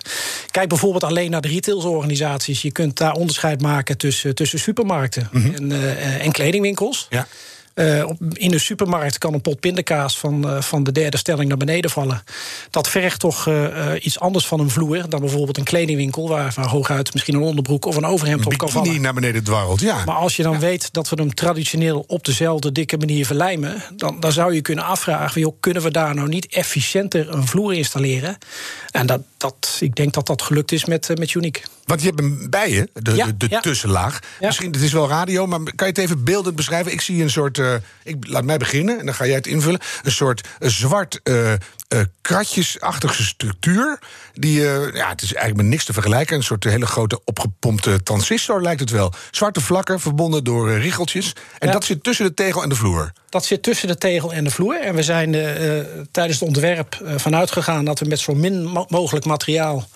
kijk 0.50 0.68
bijvoorbeeld 0.68 1.04
alleen 1.04 1.30
naar 1.30 1.40
de 1.40 1.48
retailsorganisaties. 1.48 2.62
Je 2.62 2.72
kunt 2.72 2.96
daar 2.96 3.12
onderscheid 3.12 3.60
maken 3.60 3.96
tussen, 3.96 4.34
tussen 4.34 4.58
supermarkten 4.58 5.28
mm 5.32 5.42
-hmm. 5.42 5.54
en, 5.54 5.70
uh, 5.70 6.24
en 6.24 6.32
kledingwinkels. 6.32 7.06
Ja. 7.10 7.26
Uh, 7.74 8.10
in 8.32 8.50
de 8.50 8.58
supermarkt 8.58 9.18
kan 9.18 9.34
een 9.34 9.40
pot 9.40 9.60
pindakaas 9.60 10.18
van, 10.18 10.48
uh, 10.48 10.60
van 10.60 10.84
de 10.84 10.92
derde 10.92 11.16
stelling 11.16 11.48
naar 11.48 11.56
beneden 11.56 11.90
vallen. 11.90 12.22
Dat 12.70 12.88
vergt 12.88 13.20
toch 13.20 13.46
uh, 13.46 13.92
iets 14.00 14.20
anders 14.20 14.46
van 14.46 14.60
een 14.60 14.70
vloer 14.70 15.08
dan 15.08 15.20
bijvoorbeeld 15.20 15.58
een 15.58 15.64
kledingwinkel, 15.64 16.28
waar, 16.28 16.52
waar 16.56 16.66
hooguit 16.66 17.12
misschien 17.12 17.34
een 17.34 17.42
onderbroek 17.42 17.84
of 17.84 17.96
een 17.96 18.04
overhemd 18.04 18.46
op 18.46 18.56
kan 18.56 18.68
vallen. 18.68 18.90
Die 18.90 19.00
naar 19.00 19.14
beneden 19.14 19.44
dwarrelt, 19.44 19.80
ja. 19.80 20.04
Maar 20.04 20.14
als 20.14 20.36
je 20.36 20.42
dan 20.42 20.52
ja. 20.52 20.58
weet 20.58 20.92
dat 20.92 21.08
we 21.08 21.16
hem 21.16 21.34
traditioneel 21.34 22.04
op 22.06 22.24
dezelfde 22.24 22.72
dikke 22.72 22.96
manier 22.96 23.26
verlijmen, 23.26 23.82
dan, 23.96 24.20
dan 24.20 24.32
zou 24.32 24.54
je 24.54 24.60
kunnen 24.60 24.84
afvragen: 24.84 25.40
joh, 25.40 25.56
kunnen 25.60 25.82
we 25.82 25.90
daar 25.90 26.14
nou 26.14 26.28
niet 26.28 26.46
efficiënter 26.46 27.30
een 27.30 27.46
vloer 27.46 27.74
installeren? 27.74 28.38
En 28.90 29.06
dat, 29.06 29.20
dat, 29.36 29.76
ik 29.80 29.94
denk 29.94 30.14
dat 30.14 30.26
dat 30.26 30.42
gelukt 30.42 30.72
is 30.72 30.84
met, 30.84 31.18
met 31.18 31.34
Unique. 31.34 31.62
Want 31.84 32.00
je 32.00 32.06
hebt 32.06 32.20
hem 32.20 32.50
bij 32.50 32.70
je, 32.70 32.88
de, 32.92 33.14
ja, 33.14 33.26
de, 33.36 33.58
tussenlaag. 33.60 34.18
Misschien, 34.40 34.72
het 34.72 34.80
is 34.80 34.92
wel 34.92 35.08
radio, 35.08 35.46
maar 35.46 35.58
kan 35.58 35.86
je 35.86 35.92
het 35.92 35.98
even 35.98 36.24
beeldend 36.24 36.56
beschrijven? 36.56 36.92
Ik 36.92 37.00
zie 37.00 37.22
een 37.22 37.30
soort, 37.30 37.58
uh, 37.58 37.74
ik, 38.02 38.16
laat 38.28 38.44
mij 38.44 38.56
beginnen 38.56 38.98
en 38.98 39.06
dan 39.06 39.14
ga 39.14 39.26
jij 39.26 39.34
het 39.34 39.46
invullen. 39.46 39.80
Een 40.02 40.12
soort 40.12 40.48
uh, 40.60 40.68
zwart 40.68 41.20
uh, 41.24 41.52
kratjesachtige 42.20 43.24
structuur. 43.24 43.98
Die, 44.34 44.60
ja, 44.60 45.08
het 45.08 45.22
is 45.22 45.34
eigenlijk 45.34 45.56
met 45.56 45.66
niks 45.66 45.84
te 45.84 45.92
vergelijken. 45.92 46.36
Een 46.36 46.42
soort 46.42 46.64
hele 46.64 46.86
grote 46.86 47.20
opgepompte 47.24 48.02
transistor 48.02 48.62
lijkt 48.62 48.80
het 48.80 48.90
wel. 48.90 49.12
Zwarte 49.30 49.60
vlakken 49.60 50.00
verbonden 50.00 50.44
door 50.44 50.78
riggeltjes. 50.78 51.32
En 51.58 51.72
dat 51.72 51.84
zit 51.84 52.02
tussen 52.02 52.26
de 52.26 52.34
tegel 52.34 52.62
en 52.62 52.68
de 52.68 52.74
vloer. 52.74 53.12
Dat 53.28 53.44
zit 53.44 53.62
tussen 53.62 53.88
de 53.88 53.98
tegel 53.98 54.32
en 54.32 54.44
de 54.44 54.50
vloer. 54.50 54.80
En 54.80 54.94
we 54.94 55.02
zijn 55.02 55.32
tijdens 56.10 56.38
het 56.38 56.48
ontwerp 56.48 57.00
vanuit 57.16 57.50
gegaan 57.50 57.84
dat 57.84 57.98
we 57.98 58.06
met 58.06 58.18
zo 58.18 58.34
min 58.34 58.64
mo 58.64 58.86
mogelijk 58.88 59.24
materiaal 59.24 59.88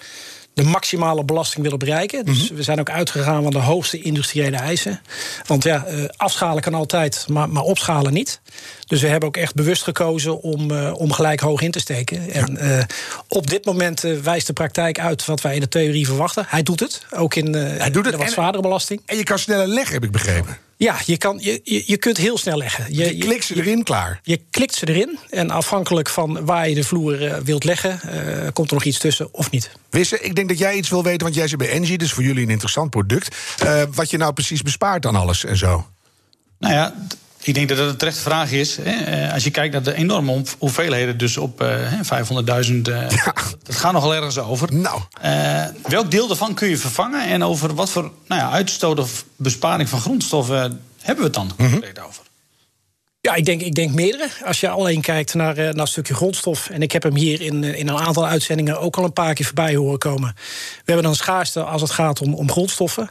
de 0.57 0.65
maximale 0.65 1.25
belasting 1.25 1.63
willen 1.63 1.79
bereiken. 1.79 2.25
Dus 2.25 2.41
mm 2.41 2.47
-hmm. 2.47 2.57
we 2.57 2.63
zijn 2.63 2.81
ook 2.81 2.91
uitgegaan 2.91 3.43
van 3.43 3.53
de 3.53 3.59
hoogste 3.59 4.01
industriële 4.01 4.57
eisen. 4.57 5.01
Want 5.47 5.63
ja, 5.63 5.87
uh, 5.89 6.05
afschalen 6.17 6.63
kan 6.63 6.75
altijd, 6.75 7.25
maar, 7.29 7.49
maar 7.49 7.63
opschalen 7.63 8.13
niet. 8.13 8.41
Dus 8.87 9.01
we 9.01 9.07
hebben 9.07 9.29
ook 9.29 9.37
echt 9.37 9.55
bewust 9.55 9.83
gekozen 9.83 10.41
om, 10.41 10.71
uh, 10.71 10.95
om 10.95 11.13
gelijk 11.13 11.41
hoog 11.41 11.61
in 11.61 11.71
te 11.71 11.81
steken. 11.81 12.31
En 12.31 12.59
uh, 12.61 12.83
op 13.29 13.51
dit 13.51 13.65
moment 13.65 14.01
wijst 14.23 14.47
de 14.47 14.53
praktijk 14.53 14.99
uit 15.01 15.25
wat 15.25 15.41
wij 15.41 15.55
in 15.55 15.61
de 15.61 15.69
theorie 15.69 16.07
verwachten. 16.07 16.45
Hij 16.49 16.63
doet 16.63 16.81
het, 16.81 17.07
ook 17.11 17.35
in, 17.35 17.55
Hij 17.55 17.91
doet 17.91 18.05
het. 18.05 18.15
de 18.15 18.21
wat 18.21 18.31
zwaardere 18.31 18.63
belasting. 18.63 19.03
En 19.07 19.17
je 19.17 19.25
kan 19.25 19.39
sneller 19.39 19.67
leggen, 19.67 19.95
heb 19.95 20.05
ik 20.05 20.11
begrepen. 20.11 20.59
Ja, 20.79 20.97
je, 21.05 21.17
kan, 21.17 21.39
je, 21.41 21.83
je, 21.87 21.97
kunt 21.97 22.17
heel 22.17 22.39
snel 22.39 22.57
leggen. 22.57 22.85
Je, 22.89 23.17
je 23.17 23.25
klikt 23.25 23.45
ze 23.45 23.57
erin, 23.57 23.83
klaar. 23.83 24.21
Je 24.23 24.41
klikt 24.51 24.75
ze 24.75 24.89
erin. 24.89 25.19
En 25.31 25.51
afhankelijk 25.51 26.09
van 26.09 26.45
waar 26.45 26.69
je 26.69 26.75
de 26.75 26.85
vloer 26.85 27.23
uh, 27.23 27.37
wilt 27.37 27.65
leggen, 27.65 28.01
uh, 28.05 28.49
komt 28.53 28.69
er 28.69 28.75
nog 28.75 28.85
iets 28.85 28.99
tussen 28.99 29.35
of 29.35 29.51
niet. 29.51 29.71
Wisse, 29.91 30.21
ik 30.21 30.35
denk 30.35 30.49
dat 30.49 30.59
jij 30.59 30.75
iets 30.75 30.89
wil 30.89 31.03
weten, 31.03 31.23
want 31.23 31.35
jij 31.35 31.49
zit 31.49 31.59
bij 31.59 31.71
Engie, 31.71 31.99
dus 31.99 32.13
voor 32.13 32.23
jullie 32.23 32.43
een 32.43 32.51
interessant 32.51 32.91
product. 32.91 33.37
Uh, 33.65 33.83
wat 33.95 34.11
je 34.11 34.17
nou 34.17 34.33
precies 34.33 34.63
bespaart 34.63 35.07
aan 35.07 35.17
alles 35.17 35.45
en 35.45 35.57
zo. 35.57 35.87
Nou 36.59 36.75
ja, 36.75 36.95
ik 37.47 37.55
denk 37.55 37.69
dat 37.69 37.79
dat 37.79 37.89
een 37.89 37.97
terechte 37.97 38.21
vraag 38.21 38.51
is. 38.51 38.79
Hè. 38.83 39.33
Als 39.33 39.45
je 39.45 39.51
kijkt 39.51 39.73
naar 39.73 39.83
de 39.83 39.95
enorme 39.95 40.43
hoeveelheden, 40.59 41.19
dus 41.19 41.37
op 41.37 41.63
uh, 41.63 41.69
500.000, 42.67 42.73
uh, 42.73 43.11
ja. 43.11 43.35
dat 43.63 43.77
gaat 43.77 43.93
nogal 43.93 44.15
ergens 44.15 44.39
over. 44.39 44.75
Nou. 44.75 45.01
Uh, 45.25 45.65
welk 45.89 46.11
deel 46.11 46.27
daarvan 46.27 46.55
kun 46.55 46.69
je 46.69 46.79
vervangen 46.79 47.27
en 47.27 47.45
over 47.45 47.75
wat 47.75 47.91
voor 47.91 48.13
nou 48.27 48.41
ja, 48.41 48.51
uitstoot 48.51 48.99
of 48.99 49.25
besparing 49.37 49.89
van 49.89 50.01
grondstoffen 50.01 50.81
hebben 51.01 51.17
we 51.17 51.23
het 51.23 51.35
dan 51.35 51.53
concreet 51.57 51.81
mm 51.81 52.03
-hmm. 52.03 52.05
over? 52.05 52.26
Ja, 53.27 53.35
ik 53.35 53.45
denk, 53.45 53.61
ik 53.61 53.75
denk 53.75 53.93
meerdere. 53.93 54.29
Als 54.45 54.61
je 54.61 54.69
alleen 54.69 55.01
kijkt 55.01 55.35
naar, 55.35 55.55
naar 55.55 55.79
een 55.79 55.87
stukje 55.87 56.15
grondstof. 56.15 56.71
En 56.71 56.83
ik 56.83 56.93
heb 56.93 57.03
hem 57.03 57.17
hier 57.17 57.41
in, 57.41 57.65
in 57.65 57.89
een 57.89 57.99
aantal 57.99 58.27
uitzendingen 58.27 58.81
ook 58.81 58.97
al 58.97 59.05
een 59.05 59.13
paar 59.13 59.35
keer 59.35 59.45
voorbij 59.45 59.75
horen 59.75 59.99
komen. 59.99 60.35
We 60.35 60.83
hebben 60.85 61.05
dan 61.05 61.15
schaarste 61.15 61.63
als 61.63 61.83
het 61.83 61.91
gaat 61.91 62.21
om, 62.21 62.35
om 62.35 62.51
grondstoffen. 62.51 63.11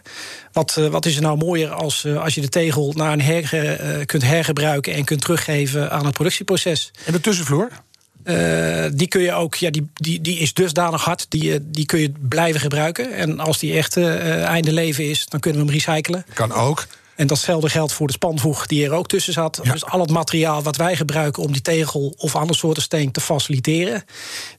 Wat, 0.51 0.73
wat 0.91 1.05
is 1.05 1.15
er 1.15 1.21
nou 1.21 1.37
mooier 1.37 1.69
als, 1.69 2.05
als 2.05 2.35
je 2.35 2.41
de 2.41 2.49
tegel 2.49 2.93
naar 2.95 3.13
een 3.13 3.21
her, 3.21 4.05
kunt 4.05 4.23
hergebruiken 4.23 4.93
en 4.93 5.05
kunt 5.05 5.21
teruggeven 5.21 5.91
aan 5.91 6.05
het 6.05 6.13
productieproces? 6.13 6.91
En 7.05 7.13
de 7.13 7.21
tussenvloer? 7.21 7.69
Uh, 8.23 8.85
die 8.93 9.07
kun 9.07 9.21
je 9.21 9.31
ook, 9.31 9.55
ja, 9.55 9.69
die, 9.69 9.87
die, 9.93 10.21
die 10.21 10.39
is 10.39 10.53
dusdanig 10.53 11.03
hard, 11.03 11.25
die, 11.29 11.71
die 11.71 11.85
kun 11.85 11.99
je 11.99 12.11
blijven 12.19 12.59
gebruiken. 12.59 13.13
En 13.13 13.39
als 13.39 13.59
die 13.59 13.73
echt 13.73 13.97
uh, 13.97 14.43
einde 14.43 14.73
leven 14.73 15.09
is, 15.09 15.25
dan 15.25 15.39
kunnen 15.39 15.65
we 15.65 15.71
hem 15.71 15.75
recyclen. 15.75 16.25
Kan 16.33 16.51
ook. 16.51 16.85
En 17.15 17.27
datzelfde 17.27 17.69
geldt 17.69 17.93
voor 17.93 18.07
de 18.07 18.13
spanvoeg 18.13 18.67
die 18.67 18.85
er 18.85 18.91
ook 18.91 19.07
tussen 19.07 19.33
zat. 19.33 19.59
Ja. 19.63 19.71
Dus 19.71 19.85
al 19.85 19.99
het 19.99 20.09
materiaal 20.09 20.63
wat 20.63 20.75
wij 20.75 20.95
gebruiken 20.95 21.43
om 21.43 21.51
die 21.51 21.61
tegel 21.61 22.13
of 22.17 22.35
andere 22.35 22.57
soorten 22.57 22.83
steen 22.83 23.11
te 23.11 23.21
faciliteren, 23.21 24.03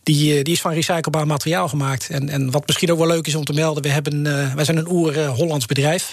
die, 0.03 0.43
die 0.43 0.55
is 0.55 0.61
van 0.61 0.73
recyclebaar 0.73 1.27
materiaal 1.27 1.69
gemaakt. 1.69 2.09
En, 2.11 2.29
en 2.29 2.51
wat 2.51 2.67
misschien 2.67 2.93
ook 2.93 2.99
wel 2.99 3.07
leuk 3.07 3.27
is 3.27 3.35
om 3.35 3.45
te 3.45 3.53
melden, 3.53 3.83
we 3.83 3.89
hebben, 3.89 4.25
uh, 4.25 4.55
wij 4.55 4.65
zijn 4.65 4.77
een 4.77 4.91
oer-Hollands 4.91 5.67
bedrijf. 5.67 6.13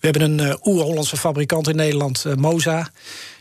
We 0.00 0.10
hebben 0.10 0.22
een 0.22 0.46
uh, 0.46 0.54
oer-Hollandse 0.64 1.16
fabrikant 1.16 1.68
in 1.68 1.76
Nederland, 1.76 2.24
uh, 2.26 2.34
Moza. 2.34 2.90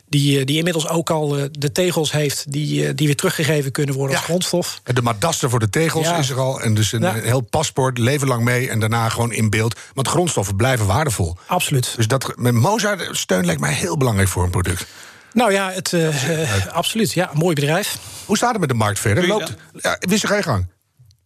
Die, 0.09 0.45
die 0.45 0.57
inmiddels 0.57 0.87
ook 0.87 1.09
al 1.09 1.37
de 1.51 1.71
tegels 1.71 2.11
heeft 2.11 2.51
die, 2.51 2.93
die 2.93 3.07
weer 3.07 3.15
teruggegeven 3.15 3.71
kunnen 3.71 3.95
worden 3.95 4.11
ja. 4.11 4.17
als 4.17 4.27
grondstof. 4.27 4.81
En 4.83 4.95
de 4.95 5.01
madaster 5.01 5.49
voor 5.49 5.59
de 5.59 5.69
tegels 5.69 6.07
ja. 6.07 6.17
is 6.17 6.29
er 6.29 6.39
al. 6.39 6.61
En 6.61 6.73
dus 6.73 6.91
een 6.91 7.01
ja. 7.01 7.13
heel 7.13 7.41
paspoort, 7.41 7.97
leven 7.97 8.27
lang 8.27 8.43
mee 8.43 8.69
en 8.69 8.79
daarna 8.79 9.09
gewoon 9.09 9.31
in 9.31 9.49
beeld. 9.49 9.79
Want 9.93 10.07
grondstoffen 10.07 10.55
blijven 10.55 10.85
waardevol. 10.85 11.37
Absoluut. 11.47 11.93
Dus 11.95 12.07
dat, 12.07 12.33
met 12.35 12.53
Mozart 12.53 13.17
steun 13.17 13.45
lijkt 13.45 13.61
mij 13.61 13.73
heel 13.73 13.97
belangrijk 13.97 14.29
voor 14.29 14.43
een 14.43 14.49
product. 14.49 14.85
Nou 15.33 15.51
ja, 15.51 15.71
het, 15.71 15.91
uh, 15.91 16.67
absoluut. 16.67 17.13
Ja, 17.13 17.31
een 17.31 17.37
mooi 17.37 17.55
bedrijf. 17.55 17.97
Hoe 18.25 18.37
staat 18.37 18.51
het 18.51 18.59
met 18.59 18.69
de 18.69 18.75
markt 18.75 18.99
verder? 18.99 19.27
Loopt, 19.27 19.53
ja, 19.73 19.97
wist 19.99 20.21
je 20.21 20.27
geen 20.27 20.43
gang? 20.43 20.67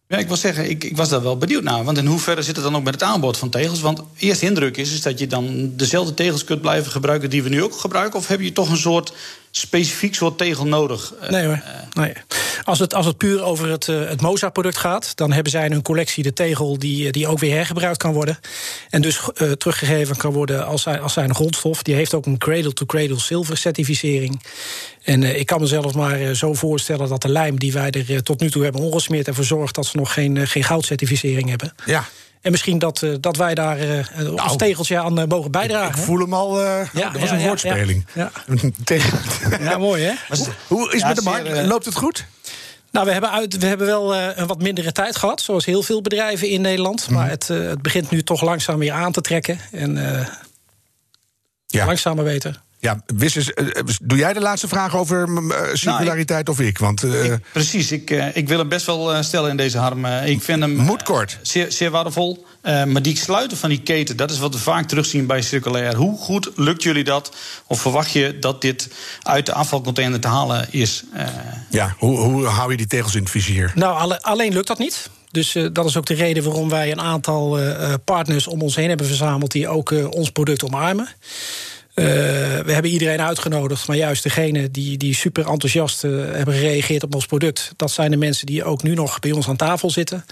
Ja, 0.08 0.16
ik 0.16 0.26
wil 0.26 0.36
zeggen, 0.36 0.70
ik, 0.70 0.84
ik, 0.84 0.96
was 0.96 1.08
daar 1.08 1.22
wel 1.22 1.36
benieuwd 1.36 1.62
naar. 1.62 1.84
Want 1.84 1.98
in 1.98 2.06
hoeverre 2.06 2.42
zit 2.42 2.56
het 2.56 2.64
dan 2.64 2.76
ook 2.76 2.84
met 2.84 2.94
het 2.94 3.02
aanbod 3.02 3.36
van 3.36 3.50
tegels? 3.50 3.80
Want 3.80 4.02
eerste 4.18 4.46
indruk 4.46 4.76
is, 4.76 4.92
is 4.92 5.02
dat 5.02 5.18
je 5.18 5.26
dan 5.26 5.72
dezelfde 5.76 6.14
tegels 6.14 6.44
kunt 6.44 6.60
blijven 6.60 6.92
gebruiken 6.92 7.30
die 7.30 7.42
we 7.42 7.48
nu 7.48 7.62
ook 7.62 7.78
gebruiken. 7.78 8.18
Of 8.18 8.26
heb 8.26 8.40
je 8.40 8.52
toch 8.52 8.70
een 8.70 8.76
soort 8.76 9.12
specifiek 9.50 10.14
soort 10.14 10.38
tegel 10.38 10.66
nodig? 10.66 11.12
Nee 11.30 11.46
hoor. 11.46 11.62
Nee. 11.92 12.12
Als, 12.64 12.78
het, 12.78 12.94
als 12.94 13.06
het 13.06 13.16
puur 13.16 13.42
over 13.42 13.70
het, 13.70 13.86
uh, 13.86 14.08
het 14.08 14.20
Moza-product 14.20 14.76
gaat, 14.76 15.16
dan 15.16 15.32
hebben 15.32 15.52
zij 15.52 15.64
in 15.64 15.72
hun 15.72 15.82
collectie 15.82 16.22
de 16.22 16.32
tegel 16.32 16.78
die, 16.78 17.12
die 17.12 17.26
ook 17.26 17.38
weer 17.38 17.54
hergebruikt 17.54 17.98
kan 17.98 18.12
worden. 18.12 18.38
En 18.90 19.02
dus 19.02 19.20
uh, 19.34 19.52
teruggegeven 19.52 20.16
kan 20.16 20.32
worden 20.32 20.66
als, 20.66 20.86
als 20.86 21.12
zijn 21.12 21.34
grondstof. 21.34 21.82
Die 21.82 21.94
heeft 21.94 22.14
ook 22.14 22.26
een 22.26 22.38
cradle-to-cradle 22.38 23.06
-cradle 23.06 23.24
zilver 23.24 23.56
certificering. 23.56 24.42
En 25.02 25.22
uh, 25.22 25.38
ik 25.38 25.46
kan 25.46 25.60
mezelf 25.60 25.94
maar 25.94 26.34
zo 26.34 26.54
voorstellen 26.54 27.08
dat 27.08 27.22
de 27.22 27.28
lijm 27.28 27.58
die 27.58 27.72
wij 27.72 27.90
er 27.90 28.22
tot 28.22 28.40
nu 28.40 28.50
toe 28.50 28.62
hebben 28.62 28.80
ongesmeerd 28.80 29.26
ervoor 29.26 29.44
zorgt 29.44 29.74
dat 29.74 29.86
ze 29.86 29.96
nog 29.96 30.12
geen, 30.12 30.46
geen 30.46 30.64
goudcertificering 30.64 31.48
hebben. 31.48 31.72
Ja. 31.86 32.08
En 32.40 32.50
misschien 32.50 32.78
dat, 32.78 33.02
uh, 33.02 33.14
dat 33.20 33.36
wij 33.36 33.54
daar 33.54 33.80
uh, 33.80 34.06
nou, 34.16 34.36
als 34.36 34.56
tegeltje 34.56 34.98
aan 34.98 35.20
uh, 35.20 35.26
mogen 35.26 35.50
bijdragen. 35.50 35.90
Ik, 35.90 35.96
ik 35.96 36.02
voel 36.02 36.18
hem 36.18 36.34
al. 36.34 36.60
ja, 36.60 36.88
dat 36.92 37.20
was 37.20 37.30
ja, 37.30 37.36
een 37.36 37.46
woordspeling. 37.46 38.06
Ja, 38.14 38.30
ja. 39.60 39.78
mooi 39.78 40.02
hè? 40.02 40.12
Hoe 40.66 40.92
is 40.92 41.02
het 41.02 41.06
met 41.06 41.16
de 41.16 41.22
markt? 41.22 41.66
Loopt 41.66 41.84
het 41.84 41.94
goed? 41.94 42.26
Nou, 42.90 43.06
we 43.06 43.12
hebben, 43.12 43.30
uit, 43.30 43.58
we 43.58 43.66
hebben 43.66 43.86
wel 43.86 44.14
uh, 44.14 44.26
een 44.34 44.46
wat 44.46 44.62
mindere 44.62 44.92
tijd 44.92 45.16
gehad, 45.16 45.40
zoals 45.40 45.64
heel 45.64 45.82
veel 45.82 46.02
bedrijven 46.02 46.48
in 46.48 46.60
Nederland. 46.60 47.08
Mm. 47.08 47.14
Maar 47.14 47.28
het, 47.28 47.48
uh, 47.48 47.68
het 47.68 47.82
begint 47.82 48.10
nu 48.10 48.22
toch 48.22 48.42
langzaam 48.42 48.78
weer 48.78 48.92
aan 48.92 49.12
te 49.12 49.20
trekken. 49.20 49.60
En 49.72 49.96
uh, 49.96 50.26
ja. 51.66 51.86
langzamer 51.86 52.24
beter. 52.24 52.60
Ja, 52.80 53.02
Wis, 53.06 53.36
is, 53.36 53.52
eh, 53.52 53.66
eh, 53.66 53.84
doe 54.02 54.18
jij 54.18 54.32
de 54.32 54.40
laatste 54.40 54.68
vraag 54.68 54.96
over 54.96 55.28
eh, 55.28 55.74
circulariteit 55.74 56.48
of 56.48 56.60
ik? 56.60 56.78
Want, 56.78 57.02
eh, 57.02 57.24
Ik- 57.24 57.40
precies, 57.52 57.92
ik, 57.92 58.10
ik 58.34 58.48
wil 58.48 58.58
hem 58.58 58.68
best 58.68 58.86
wel 58.86 59.22
stellen 59.22 59.50
in 59.50 59.56
deze 59.56 59.78
harm. 59.78 60.04
Eh, 60.04 60.26
ik 60.26 60.42
vind 60.42 60.60
hem 60.60 60.76
Moet 60.76 61.02
kort. 61.02 61.38
zeer, 61.42 61.72
zeer 61.72 61.90
waardevol. 61.90 62.46
Eh, 62.62 62.84
maar 62.84 63.02
die 63.02 63.16
sluiten 63.16 63.56
van 63.56 63.68
die 63.68 63.80
keten, 63.82 64.16
dat 64.16 64.30
is 64.30 64.38
wat 64.38 64.54
we 64.54 64.60
vaak 64.60 64.88
terugzien 64.88 65.26
bij 65.26 65.42
circulair. 65.42 65.94
Hoe 65.94 66.18
goed 66.18 66.50
lukt 66.56 66.82
jullie 66.82 67.04
dat? 67.04 67.32
Of 67.66 67.80
verwacht 67.80 68.10
je 68.10 68.38
dat 68.38 68.60
dit 68.62 68.88
uit 69.22 69.46
de 69.46 69.52
afvalcontainer 69.52 70.20
te 70.20 70.28
halen 70.28 70.66
is? 70.72 71.02
Eh, 71.14 71.26
ja, 71.70 71.94
hoe, 71.98 72.18
hoe 72.18 72.46
hou 72.46 72.70
je 72.70 72.76
die 72.76 72.86
tegels 72.86 73.14
in 73.14 73.20
het 73.22 73.30
vizier? 73.30 73.72
Nou, 73.74 73.96
alle- 73.98 74.20
alleen 74.22 74.52
lukt 74.52 74.66
dat 74.66 74.78
niet. 74.78 75.10
Dus 75.30 75.54
eh, 75.54 75.66
dat 75.72 75.84
is 75.86 75.96
ook 75.96 76.06
de 76.06 76.14
reden 76.14 76.44
waarom 76.44 76.68
wij 76.68 76.90
een 76.92 77.00
aantal 77.00 77.58
eh, 77.58 77.84
eh, 77.92 77.94
partners 78.04 78.46
om 78.46 78.62
ons 78.62 78.76
heen 78.76 78.88
hebben 78.88 79.06
verzameld 79.06 79.50
die 79.52 79.68
ook 79.68 79.92
eh, 79.92 80.10
ons 80.10 80.30
product 80.30 80.64
omarmen. 80.64 81.08
Eh, 81.98 82.04
we 82.64 82.72
hebben 82.72 82.90
iedereen 82.90 83.20
uitgenodigd, 83.20 83.86
maar 83.86 83.96
juist 83.96 84.22
degene 84.22 84.70
die, 84.70 84.96
die 84.96 85.14
super 85.14 85.46
enthousiast 85.46 86.04
eh, 86.04 86.10
hebben 86.10 86.54
gereageerd 86.54 87.02
op 87.02 87.14
ons 87.14 87.26
product, 87.26 87.72
dat 87.76 87.90
zijn 87.90 88.10
de 88.10 88.16
mensen 88.16 88.46
die 88.46 88.64
ook 88.64 88.82
nu 88.82 88.94
nog 88.94 89.18
bij 89.18 89.32
ons 89.32 89.48
aan 89.48 89.56
tafel 89.56 89.90
zitten. 89.90 90.24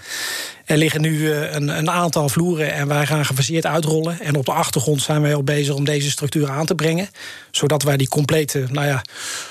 Er 0.67 0.77
liggen 0.77 1.01
nu 1.01 1.31
eh, 1.31 1.53
een, 1.53 1.67
een 1.67 1.89
aantal 1.89 2.29
vloeren 2.29 2.73
en 2.73 2.87
wij 2.87 3.05
gaan 3.05 3.25
gefaseerd 3.25 3.65
uitrollen. 3.65 4.19
En 4.19 4.35
op 4.35 4.45
de 4.45 4.51
achtergrond 4.51 5.01
zijn 5.01 5.21
wij 5.21 5.35
al 5.35 5.43
bezig 5.43 5.75
om 5.75 5.83
deze 5.85 6.09
structuur 6.09 6.49
aan 6.49 6.65
te 6.65 6.75
brengen, 6.75 7.09
zodat 7.51 7.83
wij 7.83 7.97
die 7.97 8.07
complete, 8.07 8.65
nou 8.69 8.87
ja, 8.87 9.01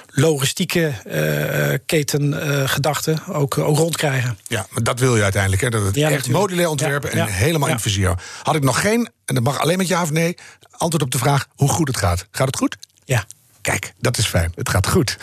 logistieke 0.06 0.92
eh 1.04 1.78
ketengedachte 1.86 3.16
ook, 3.28 3.58
ook 3.58 3.76
rondkrijgen. 3.76 4.38
Ja, 4.46 4.66
maar 4.70 4.82
dat 4.82 5.00
wil 5.00 5.16
je 5.16 5.22
uiteindelijk. 5.22 5.62
Hè? 5.62 5.68
Dat 5.68 5.84
het 5.84 5.94
Ja, 5.94 6.02
echt 6.02 6.16
natuurlijk. 6.16 6.38
modulair 6.38 6.68
ontwerpen 6.68 7.10
Ja, 7.10 7.26
en 7.26 7.32
ja, 7.32 7.32
helemaal 7.32 7.68
in 7.68 7.74
het 7.74 7.82
vizier. 7.82 8.14
Had 8.42 8.54
ik 8.54 8.62
nog 8.62 8.80
geen, 8.80 9.08
en 9.24 9.34
dat 9.34 9.44
mag 9.44 9.60
alleen 9.60 9.78
met 9.78 9.88
ja 9.88 10.02
of 10.02 10.10
nee, 10.10 10.36
antwoord 10.70 11.02
op 11.02 11.10
de 11.10 11.18
vraag 11.18 11.46
hoe 11.54 11.68
goed 11.68 11.88
het 11.88 11.96
gaat. 11.96 12.26
Gaat 12.30 12.46
het 12.46 12.56
goed? 12.56 12.76
Ja. 13.04 13.24
Kijk, 13.66 13.92
dat 13.98 14.18
is 14.18 14.26
fijn. 14.26 14.52
Het 14.54 14.68
gaat 14.68 14.86
goed. 14.86 15.16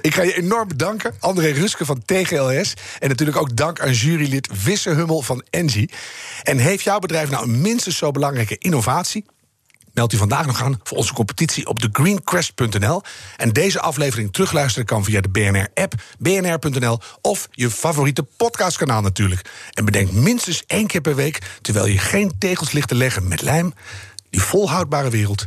ik 0.00 0.14
ga 0.14 0.22
je 0.22 0.36
enorm 0.36 0.68
bedanken, 0.68 1.14
André 1.20 1.50
Ruske 1.50 1.84
van 1.84 2.02
TGLS. 2.04 2.74
En 2.98 3.08
natuurlijk 3.08 3.38
ook 3.38 3.56
dank 3.56 3.80
aan 3.80 3.92
jurylid 3.92 4.62
Wisse 4.64 4.90
Hummel 4.90 5.22
van 5.22 5.44
Engie. 5.50 5.90
En 6.42 6.58
heeft 6.58 6.84
jouw 6.84 6.98
bedrijf 6.98 7.30
nou 7.30 7.44
een 7.44 7.60
minstens 7.60 7.96
zo 7.96 8.10
belangrijke 8.10 8.58
innovatie? 8.58 9.24
Meld 9.92 10.12
u 10.12 10.16
vandaag 10.16 10.46
nog 10.46 10.62
aan 10.62 10.80
voor 10.82 10.96
onze 10.96 11.12
competitie 11.12 11.66
op 11.66 11.78
thegreenquest.nl. 11.78 13.02
En 13.36 13.52
deze 13.52 13.80
aflevering 13.80 14.32
terugluisteren 14.32 14.86
kan 14.86 15.04
via 15.04 15.20
de 15.20 15.28
BNR-app, 15.28 15.94
bnr.nl 16.18 16.98
of 17.20 17.48
je 17.50 17.70
favoriete 17.70 18.22
podcastkanaal 18.22 19.00
natuurlijk. 19.00 19.50
En 19.72 19.84
bedenk 19.84 20.12
minstens 20.12 20.62
één 20.66 20.86
keer 20.86 21.00
per 21.00 21.14
week, 21.14 21.58
terwijl 21.62 21.86
je 21.86 21.98
geen 21.98 22.32
tegels 22.38 22.72
ligt 22.72 22.88
te 22.88 22.94
leggen 22.94 23.28
met 23.28 23.42
lijm, 23.42 23.72
die 24.30 24.42
volhoudbare 24.42 25.10
wereld, 25.10 25.46